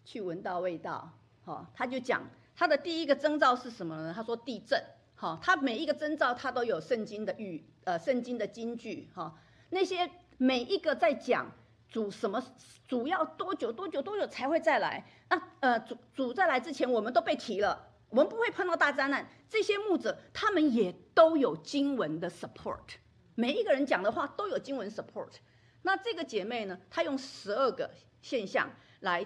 [0.04, 1.12] 去闻到味道，
[1.44, 4.12] 好，她就讲她的第一个征兆是什么呢？
[4.12, 9.38] 她说地震，好，她每一个征兆她都有圣经的预呃圣经的金句，哈，
[9.70, 10.10] 那些。
[10.36, 11.52] 每一个在讲
[11.94, 12.42] 主什么，
[12.88, 15.06] 主要多久多久多久才会再来？
[15.30, 19.24] 那呃主主再来之前，我们都被提了，我们不会碰到大灾难。
[19.48, 22.96] 这些牧者他们也都有经文的 support，
[23.36, 25.34] 每一个人讲的话都有经文 support。
[25.82, 27.88] 那这个姐妹呢，她用十二个
[28.20, 29.24] 现象来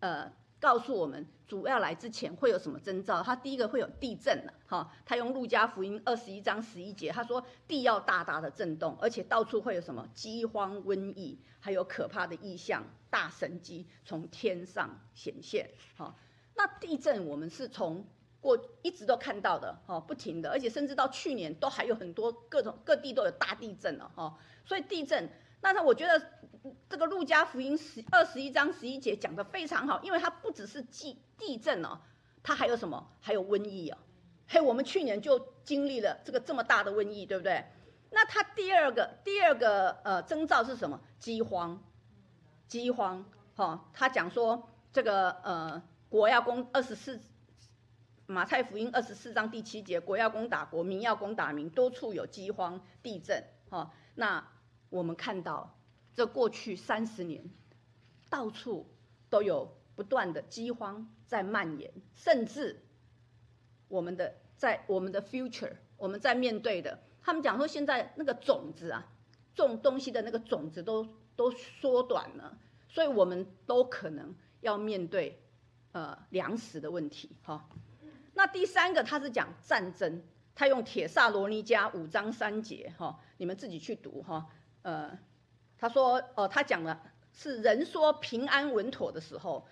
[0.00, 1.26] 呃告诉我们。
[1.46, 3.22] 主要来之前会有什么征兆？
[3.22, 16.12] 他第一个会有地震了，哈，他用路加福音二十一章十一节，他说地要大大的震动，而且到处会有什么饥荒、瘟疫，还有可怕的异象、大神机从天上显现，哈。
[16.56, 18.04] 那地震我们是从
[18.40, 24.36] 过一直都看到的，哈，不停的，而且甚至到去年都还有很多各种各地都有大地震了，哈。
[24.64, 25.30] 所以地震，
[25.66, 26.30] 但是我觉得。
[26.88, 32.00] 这个路加福音十二十一章十一节讲的非常好，因为它不只是地地震哦，
[32.42, 33.08] 它还有什么？
[33.20, 33.98] 还有瘟疫哦。
[34.48, 37.64] 嘿，我们去年就经历了这个这么大的瘟疫，对不对？
[38.10, 41.00] 那它第二个第二个呃征兆是什么？
[41.20, 41.80] 饥荒，
[42.66, 43.24] 饥荒。
[43.54, 47.20] 哈，他讲说这个呃国要攻二十四
[48.26, 53.44] 马太福音二十四章第七节，国要攻打国，民要攻打民，多处有饥荒、地震。
[53.70, 54.48] 哈，那
[54.90, 55.72] 我们看到。
[56.14, 57.44] 这过去三十年，
[58.30, 58.86] 到处
[59.28, 62.82] 都有不断的饥荒在蔓延，甚至
[63.88, 69.06] 我们的在我们的 future，我们在面对的，他们讲说现在那个种子啊，
[69.54, 72.56] 种东西的那个种子都都缩短了，
[72.88, 75.38] 所以我们都可能要面对
[75.92, 77.68] 呃粮食的问题哈。
[78.32, 80.22] 那第三个他是讲战争，
[80.54, 84.46] 他用铁萨罗尼加五章三节哈，你们自己去读哈，
[84.86, 85.18] 呃。
[85.78, 87.02] 他说：“哦，他讲了
[87.34, 89.68] 是人说平安稳妥的时候，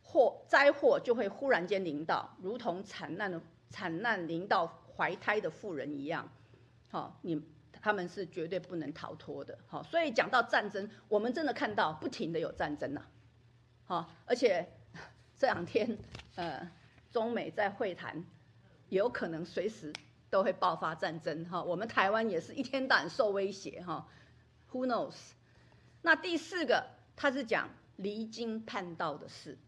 [0.00, 6.30] 祸灾祸就会忽然间临到，如同惨难的惨难临到怀胎的妇人一样。
[6.88, 9.58] 好，你他们是绝对不能逃脱的。
[9.66, 13.02] 好，所以讲到战争，我们真的看到不停的有战争呐。
[13.84, 14.68] 好，而且
[15.36, 15.98] 这两天
[16.36, 16.70] 呃，
[17.10, 18.24] 中美在会谈，
[18.88, 19.92] 有可能随时
[20.32, 21.44] 都会爆发战争。
[21.44, 23.82] 哈，我们台湾也是一天到晚受威胁。
[23.82, 24.08] 哈。”
[24.72, 25.14] Who knows？
[26.00, 29.58] 那第四个，他是讲离经叛道的事，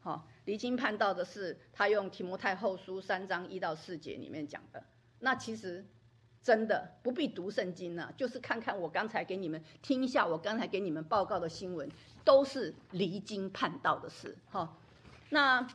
[0.00, 4.82] 好，离经叛道的事，他用提摩太后书三章一到四节里面讲的。
[5.18, 5.84] 那其实
[6.42, 11.90] 真的不必读圣经了，就是看看我刚才给你们听一下，我刚才给你们报告的新闻，
[12.24, 14.38] 都是离经叛道的事。
[14.50, 14.74] 哈，
[15.28, 15.68] 那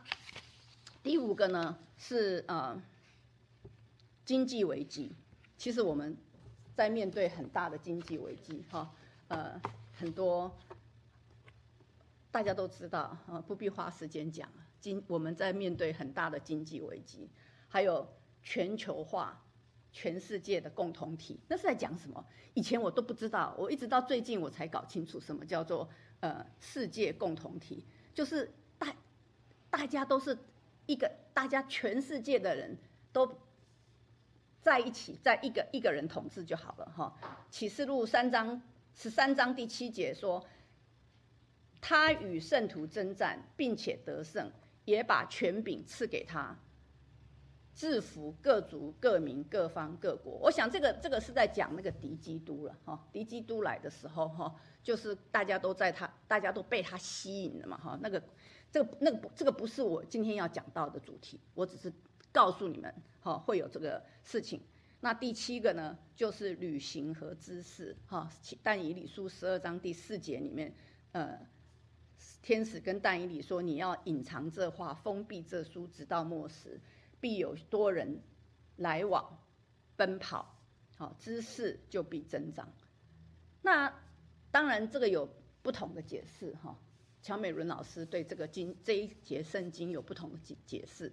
[1.03, 2.81] 第五个呢是呃
[4.25, 5.13] 经济危机，
[5.57, 6.17] 其实我们。
[6.75, 8.93] 在面对很大的经济危机，哈，
[9.29, 9.61] 呃，
[9.93, 10.53] 很多
[12.29, 14.49] 大家都知道，啊，不必花时间讲
[14.81, 17.29] 经我们在面对很大的经济危机，
[17.69, 18.05] 还有
[18.43, 19.41] 全球化，
[19.93, 22.25] 全世界的共同体，那是在讲什么？
[22.53, 28.93] 以前我都不知道，我一直到最近我才搞清楚什么叫做呃世界共同体，就是大
[29.69, 30.37] 大家都是
[30.87, 32.77] 一个，大家全世界的人
[33.13, 33.39] 都。
[34.65, 37.15] 在一起，在一个一个人统治就好了哈。
[37.51, 38.59] 启示录三章
[38.95, 40.43] 十三章第七节说，
[41.79, 44.51] 他与圣徒征战，并且得胜，
[44.85, 46.57] 也把权柄赐给他，
[47.75, 50.33] 制服各族、各民、各方、各国。
[50.41, 53.07] 我想这个这个是在讲那个敌基督了哈。
[53.13, 57.99] 敌基督来的时候哈，就是大家都在他，大家都被他吸引了嘛哈。
[58.01, 58.19] 那个
[58.71, 61.93] 这个那个这个不是我今天要讲到的主题，我只是。
[62.35, 64.61] 告诉你们，哈，会有这个事情。
[64.99, 68.29] 那第七个呢，就是旅行和知识，哈。
[68.61, 70.75] 但以理书十二章第四节里面，
[71.13, 71.39] 呃，
[72.41, 76.81] 天使跟但以理说，你要隐藏这话，封闭这书，直到末时，
[77.21, 78.19] 必有多人
[78.75, 79.39] 来往
[79.95, 80.59] 奔跑，
[80.97, 82.67] 好，知识就必增长。
[83.61, 83.93] 那
[84.51, 85.29] 当然，这个有
[85.61, 86.77] 不同的解释，哈。
[87.21, 91.11] 乔美伦老师对这个经这一节圣经有不同的解解释，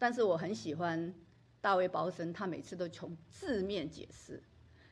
[0.00, 1.14] 但是我很喜欢
[1.60, 4.42] 大卫包森，他每次都从字面解释，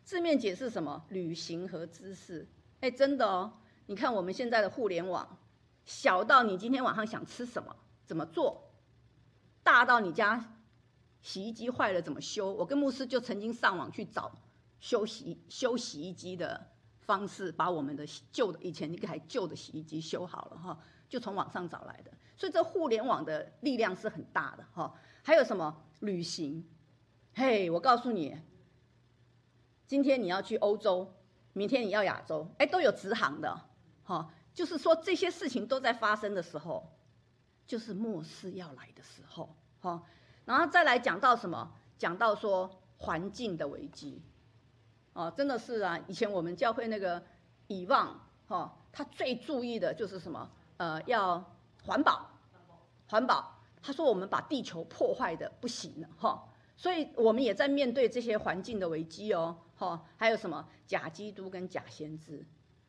[0.04, 2.46] 字面解释什么旅行和知识。
[2.80, 3.54] 哎，真的哦，
[3.86, 5.38] 你看我们现在的互联网，
[5.86, 8.70] 小到你今天晚上想吃什么怎么做，
[9.62, 10.59] 大到你家
[11.22, 12.52] 洗衣机坏了怎么修。
[12.52, 14.30] 我跟牧师就曾经上网去找
[14.78, 16.68] 修洗修洗衣机的。
[17.00, 20.78] 方式把我们的旧的以前那台旧的洗衣机修好了哈，
[21.09, 24.95] 就从网上找来的，所以这互联网的力量是很大的哈。
[25.22, 26.66] 还有什么旅行？
[27.34, 28.41] 嘿，我告诉你，
[29.86, 31.12] 今天你要去欧洲，
[31.53, 33.61] 明天你要亚洲，哎，都有直航的
[34.05, 34.32] 哈。
[34.55, 36.89] 就是说这些事情都在发生的时候，
[37.66, 40.03] 就是末世要来的时候哈。
[40.45, 41.74] 然后再来讲到什么？
[41.99, 44.22] 讲到说环境的危机。
[45.12, 45.99] 哦，真的是啊！
[46.07, 47.20] 以前我们教会那个
[47.66, 50.49] 以望，哈，他最注意的就是什么？
[50.76, 51.57] 呃，要
[51.89, 52.30] 环保，
[53.09, 53.59] 环保。
[53.80, 56.47] 他说我们把地球破坏的不行了，哈。
[56.76, 60.05] 所以我们也在面对这些环境的危机哦，哈。
[60.18, 62.45] 还有什么假基督跟假先知？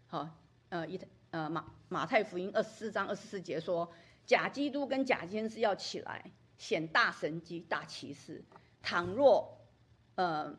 [0.08, 0.28] 好，
[0.68, 1.00] 呃，一
[1.32, 3.90] 呃马马太福音二十四章二十四节说，
[4.26, 8.44] 假基督跟假先知要起来显大神机大奇事。
[8.82, 9.58] 倘若，
[10.16, 10.58] 呃。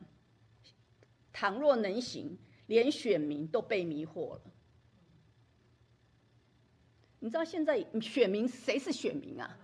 [1.32, 2.36] 倘若能行，
[2.66, 4.40] 连选民都被迷惑了。
[7.20, 9.56] 你知道现在选民谁是选民啊？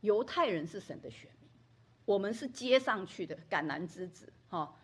[0.00, 1.48] 犹太人是神的选民，
[2.04, 4.32] 我们是接上去的橄榄枝子。
[4.48, 4.76] 哈，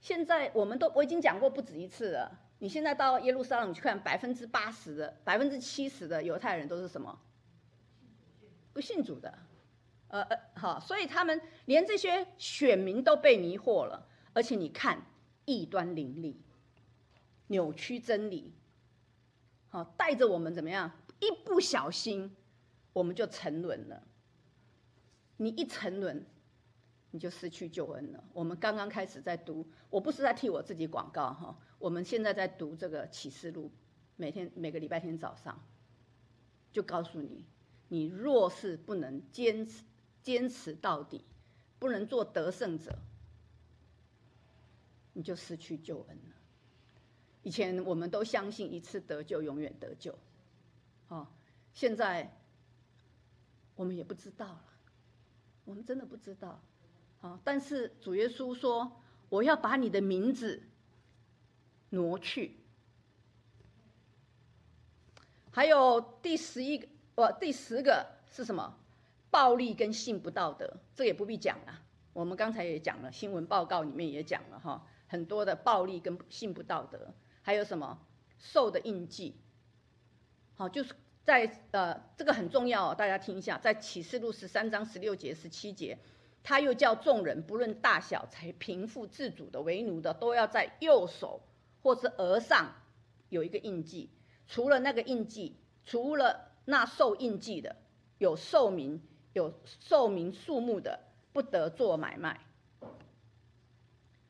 [0.00, 2.38] 现在我们都我已经讲过不止一次了。
[2.58, 7.18] 你现在到耶路撒冷去看，百分之八十的、百分之七十的犹太人都是什么？
[8.72, 9.36] 不信主的。
[10.08, 14.06] 呃呃，好，所以他们连这些选民都被迷惑了。
[14.34, 15.00] 而且你看，
[15.46, 16.38] 异端林立，
[17.46, 18.52] 扭曲真理，
[19.72, 20.92] 好带着我们怎么样？
[21.18, 22.36] 一不小心，
[22.92, 24.02] 我们就沉沦了。
[25.38, 26.26] 你一沉沦，
[27.10, 28.22] 你就失去救恩了。
[28.34, 31.58] 我们刚刚开始在读，我不是在替我自己广告哈。
[31.78, 33.72] 我们现在在读这个启示录，
[34.16, 35.58] 每天每个礼拜天早上，
[36.70, 37.46] 就告诉你，
[37.88, 39.84] 你若是不能坚持
[40.22, 41.24] 坚持到底，
[41.78, 42.98] 不能做得胜者。
[45.14, 46.41] 你就失去救恩了。
[47.42, 50.16] 以前我们都相信一次得救永远得救，
[51.08, 51.26] 哦，
[51.72, 52.30] 现在
[53.74, 54.64] 我们也不知道了，
[55.64, 56.60] 我们真的不知道，
[57.20, 58.92] 好，但是主耶稣说
[59.28, 60.62] ：“我要把你的名字
[61.90, 62.56] 挪去。”
[65.50, 68.78] 还有第十一个，哦，第十个是什么？
[69.30, 71.82] 暴力跟性不道德，这也不必讲了。
[72.12, 74.86] 我们刚才也讲了，新闻报告里面也讲了，哈。
[75.08, 77.12] 很多的暴力跟性不道德，
[77.42, 77.98] 还有什么
[78.38, 79.36] 兽的印记？
[80.54, 85.98] 好，就是在呃，这个很重要，大家听一下，在启示录十三章十六节、十七节，
[86.42, 91.42] 他又叫众人不论大小，才贫富自主的、为奴的，都要在右手
[91.82, 92.74] 或是额上
[93.28, 94.10] 有一个印记。
[94.46, 97.76] 除了那个印记，除了那受印记的，
[98.18, 101.00] 有寿民、有寿民数目的，
[101.32, 102.40] 不得做买卖。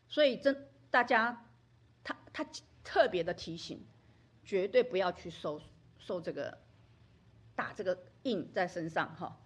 [0.09, 0.69] 所以真。
[0.93, 1.47] 大家，
[2.05, 2.47] 他他
[2.85, 3.85] 特别的提醒，
[4.45, 5.61] 绝对不要去受
[5.99, 6.59] 受这个
[7.55, 9.39] 打这个印在身上哈。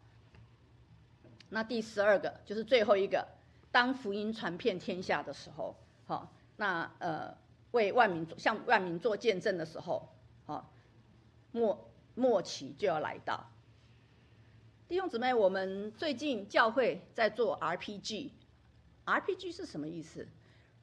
[1.48, 3.26] 那第十二个就是最后一个，
[3.70, 5.76] 当福音传遍天下的时候，
[6.06, 7.36] 哈，那呃
[7.70, 10.08] 为万民向万民做见证的时候，
[10.46, 10.68] 哈，
[11.52, 13.48] 末末期就要来到。
[14.88, 20.26] 弟兄姊妹，我们最近教会在做 RPG，RPG 是什么意思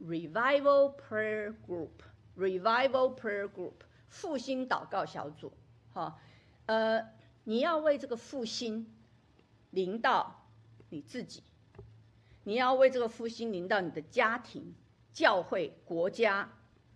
[0.01, 1.89] ？Revival Prayer Group
[2.37, 3.73] Revival Prayer Group，
[4.07, 5.53] 复兴祷告小组，
[5.93, 6.19] 哈，
[6.65, 7.07] 呃，
[7.43, 8.91] 你要为这个复兴
[9.69, 10.47] 临到
[10.89, 11.43] 你自己，
[12.43, 14.73] 你要为这个复兴临到你的家庭、
[15.11, 16.49] 教会、国家，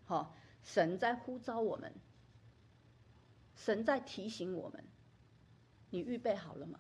[0.06, 0.34] 哈，
[0.64, 1.94] 神在呼召我们，
[3.56, 4.84] 神在提醒我们，
[5.90, 6.80] 你预备好了吗？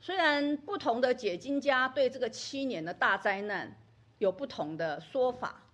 [0.00, 3.76] 虽然不同的解经家对这个七年的大灾难
[4.18, 5.65] 有不同的说法，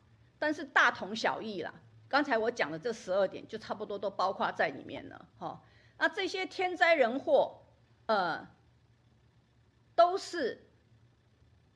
[0.43, 1.73] 但是大同小异啦。
[2.09, 5.63] 刚才我讲的这十二点就差不多都包括在里面了，哈。
[5.99, 7.63] 那这些天灾人祸，
[8.07, 8.49] 呃，
[9.95, 10.69] 都是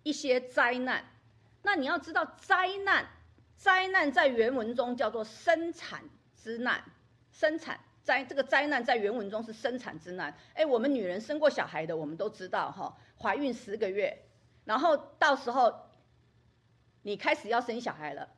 [0.02, 1.04] 一些灾难。
[1.62, 3.06] 那你要知道，灾难，
[3.56, 6.02] 灾难在原文中叫做生产
[6.34, 6.82] 之难，
[7.30, 7.78] 生产。
[8.02, 10.36] 灾这个灾难在原文中是生产之难。
[10.54, 14.26] 哎，我们女人生过小孩的，我们都知道哈，怀孕十个月，
[14.64, 15.72] 然后到时候
[17.02, 18.28] 你开始要生小孩了，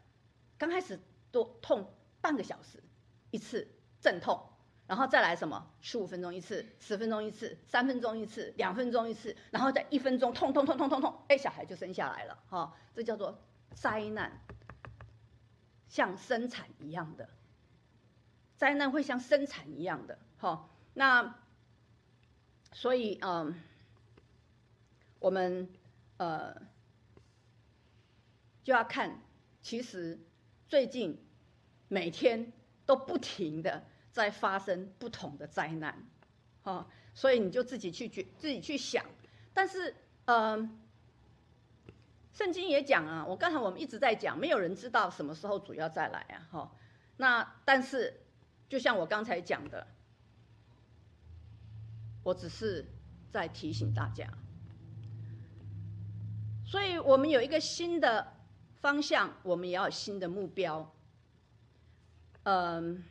[0.59, 0.98] 刚开始
[1.30, 2.82] 多痛半个小时，
[3.30, 3.68] 一次
[4.00, 4.50] 阵痛，
[4.86, 5.70] 然后再来什么？
[5.80, 13.40] 十五分钟一次，十分钟一次，三分钟一次，两分钟一次，然后再一分钟痛痛痛痛痛痛，哎，小孩就生下来了哈，这叫做
[13.74, 14.40] 灾难，
[15.88, 17.28] 像生产一样的，
[18.56, 21.36] 灾难会像生产一样的哈，那
[22.72, 23.54] 所以嗯，
[25.20, 25.68] 我们
[26.16, 26.54] 呃
[28.64, 29.22] 就要看，
[29.62, 30.18] 其实
[30.69, 31.19] 最近
[31.89, 32.53] 每天
[32.87, 33.83] 都不停的。
[34.11, 35.95] 在发生不同的灾难，
[36.62, 39.05] 哈，所以你就自己去觉自己去想。
[39.55, 39.95] 但是，
[40.25, 40.81] 嗯，
[42.33, 46.73] 圣经也讲啊，我刚才我们一直在讲，没有人知道什么时候主要再来啊，哈。
[47.16, 48.21] 那但是，
[48.69, 49.87] 就像我刚才讲的，
[52.25, 52.85] 我只是
[53.31, 54.27] 在提醒大家。
[56.66, 58.33] 所以我们有一个新的
[58.81, 60.91] 方向，我们也要有新的目标，
[62.45, 63.05] 嗯。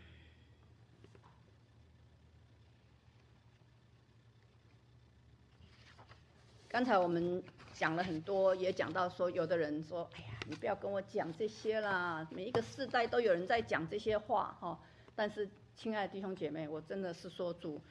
[6.70, 7.42] 刚才我们
[7.74, 14.80] 讲了很多，也讲到说，有的人说：“哎呀，你不要跟我讲这些啦，每一个世代都有人在讲这些话，哈。”
[15.16, 17.82] 但是，亲爱的弟兄姐妹，我真的是说主，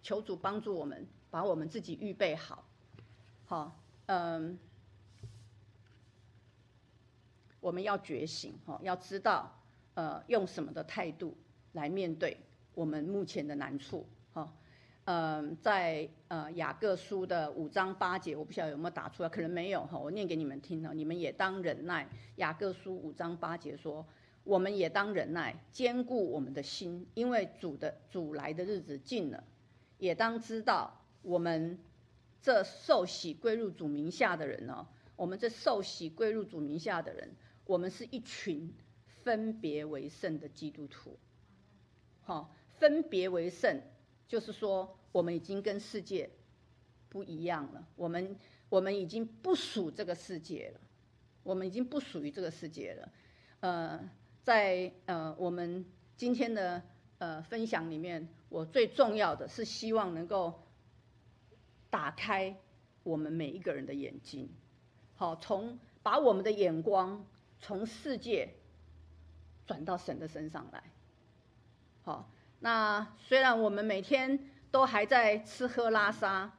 [0.00, 2.64] 求主帮助我们，把我们自己预备好，
[3.44, 4.58] 好，嗯，
[7.64, 9.50] 我们要觉醒，哈，要知道，
[9.94, 11.34] 呃，用什么的态度
[11.72, 12.36] 来面对
[12.74, 14.52] 我们目前的难处，哈。
[15.06, 22.06] 嗯，在呃雅各书的五章八节，我不晓得有没有打出来，可能没有哈，我念给你们听了，你们也当忍耐。
[22.36, 24.04] 雅各书五章八节说，
[24.44, 29.42] 我们也当忍耐，坚固我们的心，因为主的主来的日子近了。
[29.96, 31.78] 也当知道，我们
[32.42, 34.86] 这受洗归入主名下的人呢，
[35.16, 37.30] 我们这受洗归入主名下的人，
[37.66, 38.74] 我们是一群
[39.06, 41.18] 分别为圣的基督徒。
[42.22, 43.80] 好，分别为圣。
[44.26, 46.30] 就是说，我们已经跟世界
[47.08, 47.86] 不一样了。
[47.94, 48.36] 我们
[48.68, 50.80] 我们已经不属这个世界了，
[51.42, 53.12] 我们已经不属于这个世界了。
[53.60, 54.10] 呃，
[54.42, 55.84] 在呃我们
[56.16, 56.82] 今天的
[57.18, 60.62] 呃分享里面，我最重要的是希望能够
[61.90, 62.56] 打开
[63.02, 64.48] 我们每一个人的眼睛，
[65.14, 67.24] 好，从把我们的眼光
[67.66, 68.52] 从世界
[69.66, 70.84] 转到神的身上来，
[72.02, 72.28] 好。
[72.60, 76.52] 那虽然我们每天都还在吃喝拉撒，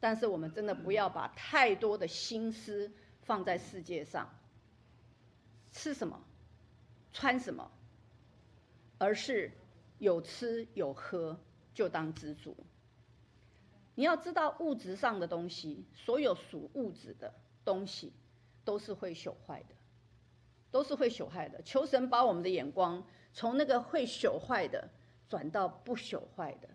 [0.00, 2.92] 但是我们真的不要把太多的心思
[3.22, 4.28] 放在世界上，
[5.72, 6.22] 吃什么，
[7.10, 7.70] 穿什么，
[8.98, 9.52] 而是
[9.98, 11.40] 有吃有喝
[11.72, 12.54] 就当知足。
[13.94, 17.32] 你要知道，物质上的东西，所有属物质的
[17.64, 18.12] 东西，
[18.62, 19.74] 都是会朽坏的，
[20.70, 21.60] 都是会朽坏的。
[21.62, 23.02] 求神把我们的眼光
[23.32, 24.88] 从那个会朽坏的。
[25.28, 26.68] 转到不朽坏的，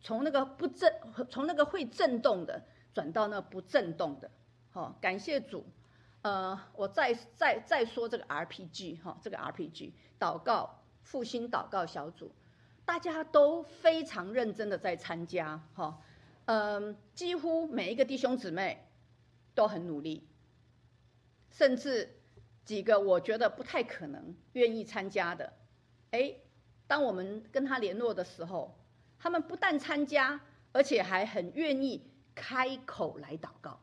[0.00, 0.90] 从那个不震，
[1.28, 2.64] 从那个会震动的，
[2.94, 4.30] 转到那不震动的。
[4.70, 5.66] 好，感谢主。
[6.22, 12.32] 呃，我再再再说这个 RPG 哈，这个 RPG 祷告复兴祷告小组，
[12.86, 16.00] 大家都非常认真的在参加哈。
[16.46, 18.82] 嗯，几乎每一个弟兄姊妹
[19.54, 20.26] 都很努力，
[21.50, 22.18] 甚至
[22.70, 25.52] 几个我觉得不太可能愿意参加的，
[26.12, 26.36] 哎。
[26.86, 28.78] 当我们跟他联络的时候，
[29.18, 30.40] 他们不但参加，
[30.70, 33.80] 而且还很愿意开口来祷告，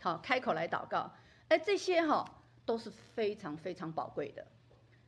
[0.00, 1.12] 好，开口来祷告，
[1.48, 2.24] 哎，这些哈
[2.64, 4.46] 都是非常非常宝贵的，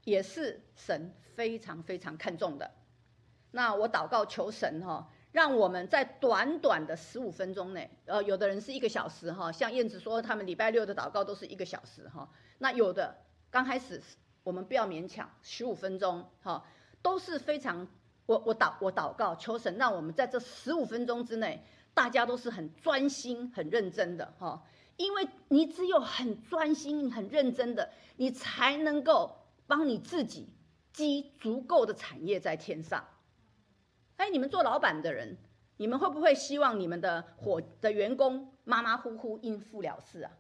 [0.03, 2.69] 也是神非常非常看重的。
[3.53, 13.13] 那我祷告求神哈，让我们在短短的十五分钟内，呃，有的人是一个小时哈，像燕子说他们礼拜六的祷告都是一个小时哈，那有的
[13.51, 14.01] 刚开始
[14.45, 16.65] 我们不要勉强，十五分钟哈。
[17.03, 17.89] 都是非常，
[18.27, 24.63] 我我祷我祷告求神，让我们在这十五分钟之内，大家都是很专心、很认真的哈。
[24.97, 30.49] 因为你只有很专心、很认真的，你才能够帮你自己
[30.93, 33.05] 积足够的产业在天上。
[34.17, 35.37] 哎，你们做老板的人，
[35.77, 40.33] 你们会不会希望你们的伙的员工马马虎虎应付了事啊？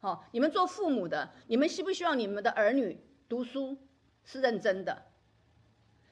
[0.00, 2.98] 好，你们做父母的，你们希不希望你们的儿女
[3.28, 3.76] 读书
[4.24, 5.02] 是认真的？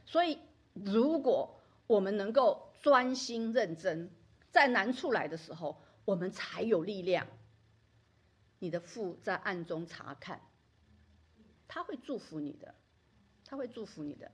[0.05, 0.39] 所以，
[0.75, 4.11] 如果我们能够专心认真，
[4.51, 7.27] 在难处来的时候，我们才有力量。
[8.59, 10.41] 你的父在暗中查看，
[11.67, 12.75] 他会祝福你的，
[13.45, 14.31] 他会祝福你的。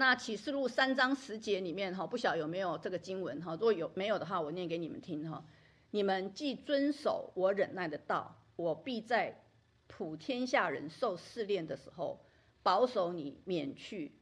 [0.00, 3.52] 那启示录三章十节里面哈，不晓有没有这个经文哈？
[3.52, 5.44] 如果有没有的话，我念给你们听哈。
[5.90, 9.44] 你们既遵守我忍耐的道，我必在
[9.88, 12.24] 普天下人受试炼的时候。
[12.62, 14.12] 保守你免去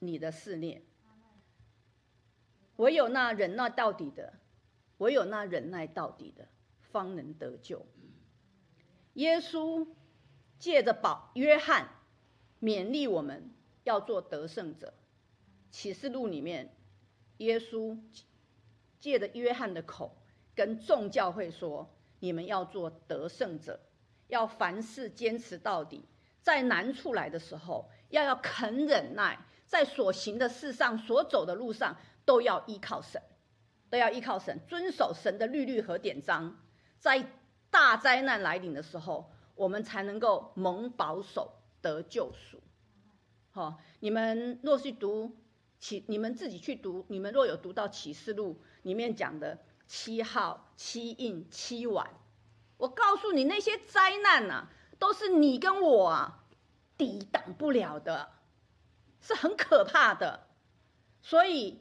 [0.00, 0.82] 你的试炼。
[2.76, 4.32] 唯有那忍耐到底的，
[4.98, 6.48] 唯有那忍耐到底的，
[6.80, 7.86] 方能得救。
[9.12, 9.86] 耶稣
[10.58, 11.88] 借着保约翰
[12.60, 13.53] 勉励我们
[13.84, 14.92] 要做得胜者。
[15.70, 16.74] 启示录里面，
[17.38, 17.98] 耶稣
[18.98, 20.16] 借着约翰的口
[20.54, 21.88] 跟众教会说
[22.20, 23.80] ：“你们要做得胜者，
[24.26, 26.04] 要凡事坚持到底，
[26.42, 33.20] 在难处来的时候，要要肯忍耐，在所行的事上、所走的路上。”都要依靠神，
[33.90, 36.58] 都要依靠神，遵守神的律律和典章，
[36.98, 37.30] 在
[37.68, 42.62] 大灾难来临的时候，我们才能够蒙保守得救赎。
[43.54, 45.36] 好，你们若是读
[45.78, 52.10] 启，你们自己去读，你们若有读到启示录里面讲的七号、七印、七碗，
[52.78, 54.66] 我告诉你，那些灾难呐，
[54.98, 56.44] 都是你跟我啊
[56.98, 58.32] 抵挡不了的，
[59.20, 60.48] 是很可怕的，
[61.22, 61.80] 所以。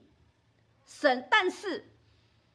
[0.86, 1.90] 神，但是，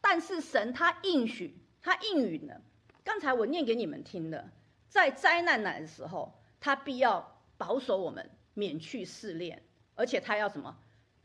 [0.02, 2.60] 但是神他应许，他应允了。
[3.02, 4.52] 刚才我念给你们听的，
[4.88, 9.62] 在灾难来的时候，他必要保守我们，免去试炼，
[9.94, 10.76] 而且他要什么？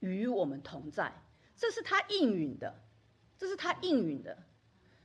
[0.01, 1.11] 与我们同在，
[1.55, 2.75] 这是他应允的，
[3.39, 4.37] 这是他应允的。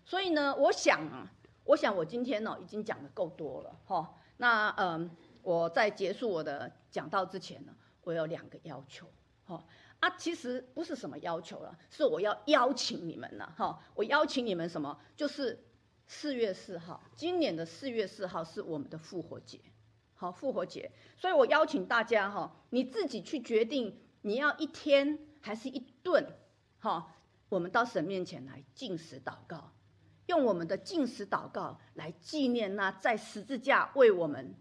[0.04, 1.32] 所以呢，我想啊，
[1.64, 4.14] 我想我今天呢已经讲的够多了哈。
[4.36, 5.10] 那嗯，
[5.42, 9.06] 我在结束我的讲道之前呢，我有两个要求
[9.46, 9.64] 哈。
[10.00, 13.82] 啊，其实不是什么要求了，是我要邀请你们了哈。
[13.94, 15.00] 我邀请你们什么？
[15.16, 15.64] 就是
[16.06, 19.60] 四月四号，今年的四月四号是我们的复活节，
[20.18, 20.92] 好，复活节。
[21.16, 26.36] 所以我邀请大家哈，你自己去决定你要一天还是一顿，
[26.78, 27.14] 哈。
[27.48, 29.72] 我们到神面前来进食祷告，
[30.26, 34.54] 用我们的进食祷告来纪念那在十字架为我们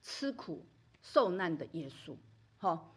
[0.00, 0.64] 吃苦
[1.02, 2.16] 受难的耶稣，
[2.56, 2.94] 好。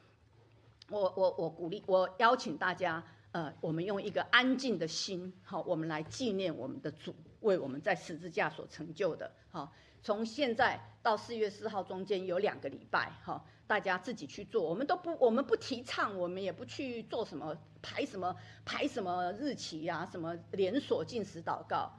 [0.92, 9.72] 我我我鼓励我邀请大家，呃，我们用一个安静的心，好，我们来纪念我们的主为我们在十字架所成就的，好，
[10.02, 18.36] 从现在到四月四号中间有两个礼拜，哈，大家自己去做，我们都不我们不提倡，我们也不去做什么排什么
[18.66, 21.92] 排什么日期呀，什么连锁进食祷告，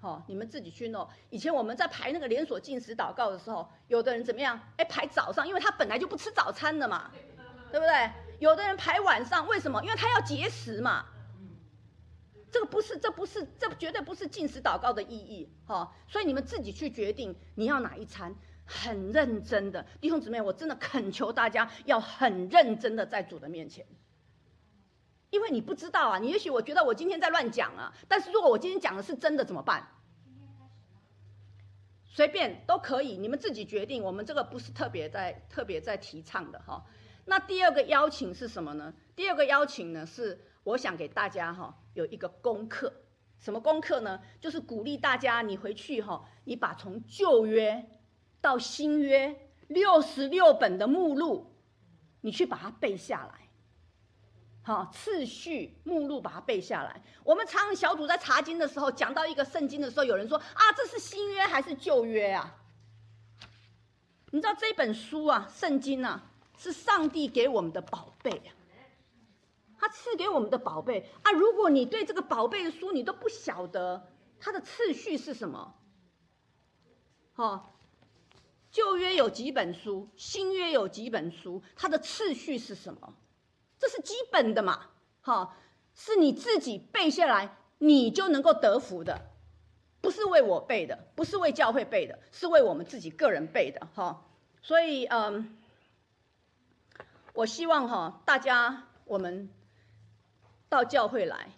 [0.00, 1.06] 好，你们自己去弄。
[1.30, 4.60] 以前我们在排那个连锁进食祷告的时候，有的人怎么样？
[4.76, 7.10] 哎，排早上，因为他本来就不吃早餐的嘛，
[7.70, 8.10] 对不对？
[8.38, 9.82] 有的人排晚上，为什么？
[9.82, 11.04] 因为他要节食嘛。
[12.50, 15.92] 这个不是，这不是，这绝对不是进食祷告的意义，哈。
[16.06, 18.34] 所以你们自己去决定你要哪一餐，
[18.64, 23.86] 很认真的弟兄姊妹，我真的恳求大家要很认真的在主的面前，
[25.30, 29.88] 因为你不知道啊，你也许我觉得我今天在乱讲啊，但是如果我今天讲的是真的怎么办？
[32.10, 34.02] 随便都可以，你们自己决定。
[34.02, 36.84] 我们这个不是特别在特别在提倡的哈。
[37.26, 38.92] 那第二个邀请是什么呢？
[39.14, 42.92] 第二个邀请呢，是我想给大家哈有一个功课，
[43.40, 44.20] 什么功课呢？
[44.40, 47.90] 就是鼓励大家，你回去哈，你把从旧约
[48.40, 51.52] 到新约六十六本的目录，
[52.20, 53.48] 你去把它背下来，
[54.62, 57.02] 好，次序目录把它背下来。
[57.24, 62.54] 我们常小组在查经的时候，讲到一个圣经的时候，有人说啊，这是新约还是旧约啊？
[64.30, 66.24] 你知道这本书啊，圣经啊。
[66.60, 68.52] 是上帝给我们的宝贝呀，
[69.78, 71.32] 他赐给我们的宝贝啊！
[71.32, 74.08] 如果你对这个宝贝的书你都不晓得
[74.40, 75.74] 它的次序是什么，
[77.34, 77.70] 哈，
[78.70, 83.14] 旧约有几本书，新约有几本书，它的次序是什么？
[83.78, 84.86] 这是基本的嘛，
[85.22, 85.56] 哈，
[85.94, 89.30] 是你自己背下来，你就能够得福的，
[90.00, 94.26] 不是为我背的，不是为教会背的，是为我们自己个人背的，哈，
[94.60, 95.54] 所以嗯。
[97.34, 99.48] 我希望哈，大家我们
[100.68, 101.48] 到教会来，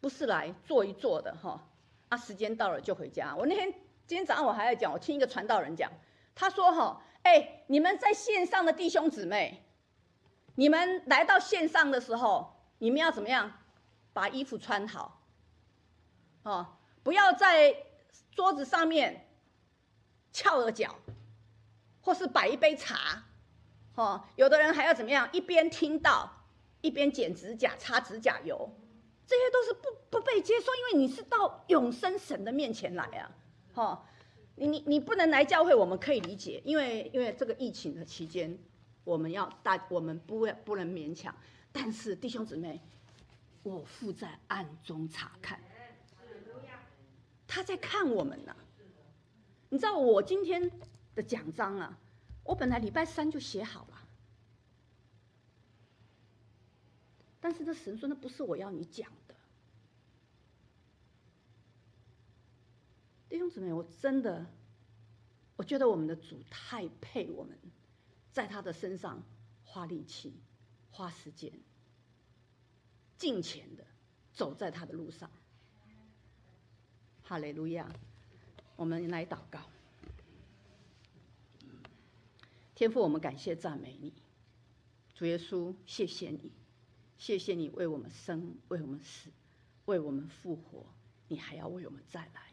[0.00, 1.60] 不是来坐一坐的哈。
[2.08, 3.34] 啊，时间到了就回家。
[3.34, 3.72] 我那天
[4.06, 5.90] 今天早上我还在讲，我听一个传道人讲，
[6.34, 9.62] 他说哈，哎，你们在线上的弟兄姊妹，
[10.56, 13.52] 你们来到线上的时候，你们要怎么样？
[14.12, 15.22] 把衣服穿好，
[16.42, 16.66] 哦，
[17.02, 17.74] 不要在
[18.30, 19.26] 桌子上面
[20.34, 20.94] 翘着脚，
[22.02, 23.24] 或是摆一杯茶。
[23.94, 25.26] 哦，有的人还要怎么样？
[25.32, 26.30] 一边听到，
[26.82, 28.70] 一边剪指甲、擦指甲油，
[29.26, 33.30] 这些都是不不被接受，因为你是到永生神的面前来啊！
[33.72, 34.06] 哈，
[34.56, 38.58] 你你你不能来教会，我们可以理解，因为因为这个疫情的期间，
[39.04, 41.34] 我们要大，我们不不能勉强。
[41.72, 42.78] 但是弟兄姊妹，
[43.62, 45.58] 我父在暗中查看，
[47.46, 48.54] 他在看我们呢。
[49.70, 50.70] 你知道我今天
[51.14, 51.98] 的奖章啊？
[52.44, 53.91] 我本来礼拜三就写好了，
[57.42, 59.34] 但是这神说那不是我要你讲的。
[63.28, 64.46] 弟兄姊妹，我真的，
[65.56, 67.58] 我觉得我们的主太配我们，
[68.30, 69.22] 在他的身上
[69.64, 70.32] 花力气、
[70.90, 71.52] 花时间、
[73.18, 73.84] 尽钱的
[74.32, 75.30] 走在他的路上。
[77.24, 77.90] 哈利路亚！
[78.76, 79.60] 我们来祷告，
[82.74, 84.12] 天父，我们感谢赞美你，
[85.14, 86.52] 主耶稣，谢谢你，
[87.18, 89.30] 谢谢你为我们生，为我们死，
[89.84, 90.86] 为我们复活，
[91.28, 92.52] 你还要为我们再来。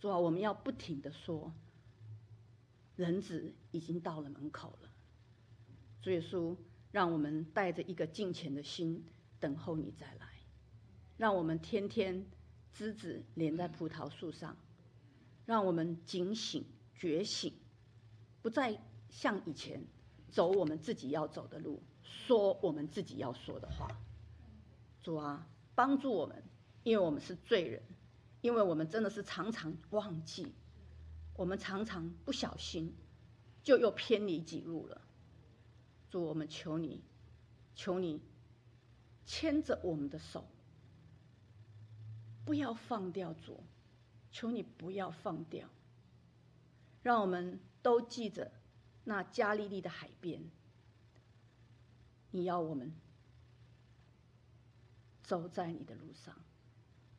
[0.00, 1.52] 主啊，我们要不停的说，
[2.96, 4.90] 人子已经到了门口了。
[6.02, 6.56] 主耶稣，
[6.90, 9.04] 让我们带着一个敬虔的心
[9.38, 10.28] 等候你再来，
[11.16, 12.26] 让我们天天
[12.72, 14.56] 枝子连在葡萄树上，
[15.44, 16.64] 让我们警醒
[16.94, 17.52] 觉醒，
[18.40, 19.82] 不再像以前
[20.30, 23.88] 走我们自己要走的路，说我们自己要说的话。
[25.02, 26.42] 主啊，帮助我们，
[26.82, 27.82] 因为我们是罪人。
[28.42, 30.54] 因为我们真的是常常忘记，
[31.34, 32.96] 我们常常不小心，
[33.62, 35.02] 就又偏离己路了。
[36.08, 37.02] 主，我们求你，
[37.74, 38.22] 求你
[39.26, 40.46] 牵着我们的手，
[42.46, 43.62] 不要放掉主，
[44.32, 45.68] 求你不要放掉，
[47.02, 48.52] 让我们都记着
[49.04, 50.50] 那加利利的海边，
[52.30, 52.92] 你要我们
[55.22, 56.34] 走在你的路上。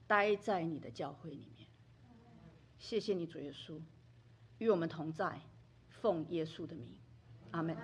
[0.08, 1.66] 待在你的教会里面，
[2.78, 3.80] 谢谢你主耶稣，
[4.58, 5.40] 与我们同在，
[6.02, 6.94] 奉耶稣的名，
[7.52, 7.78] 阿门。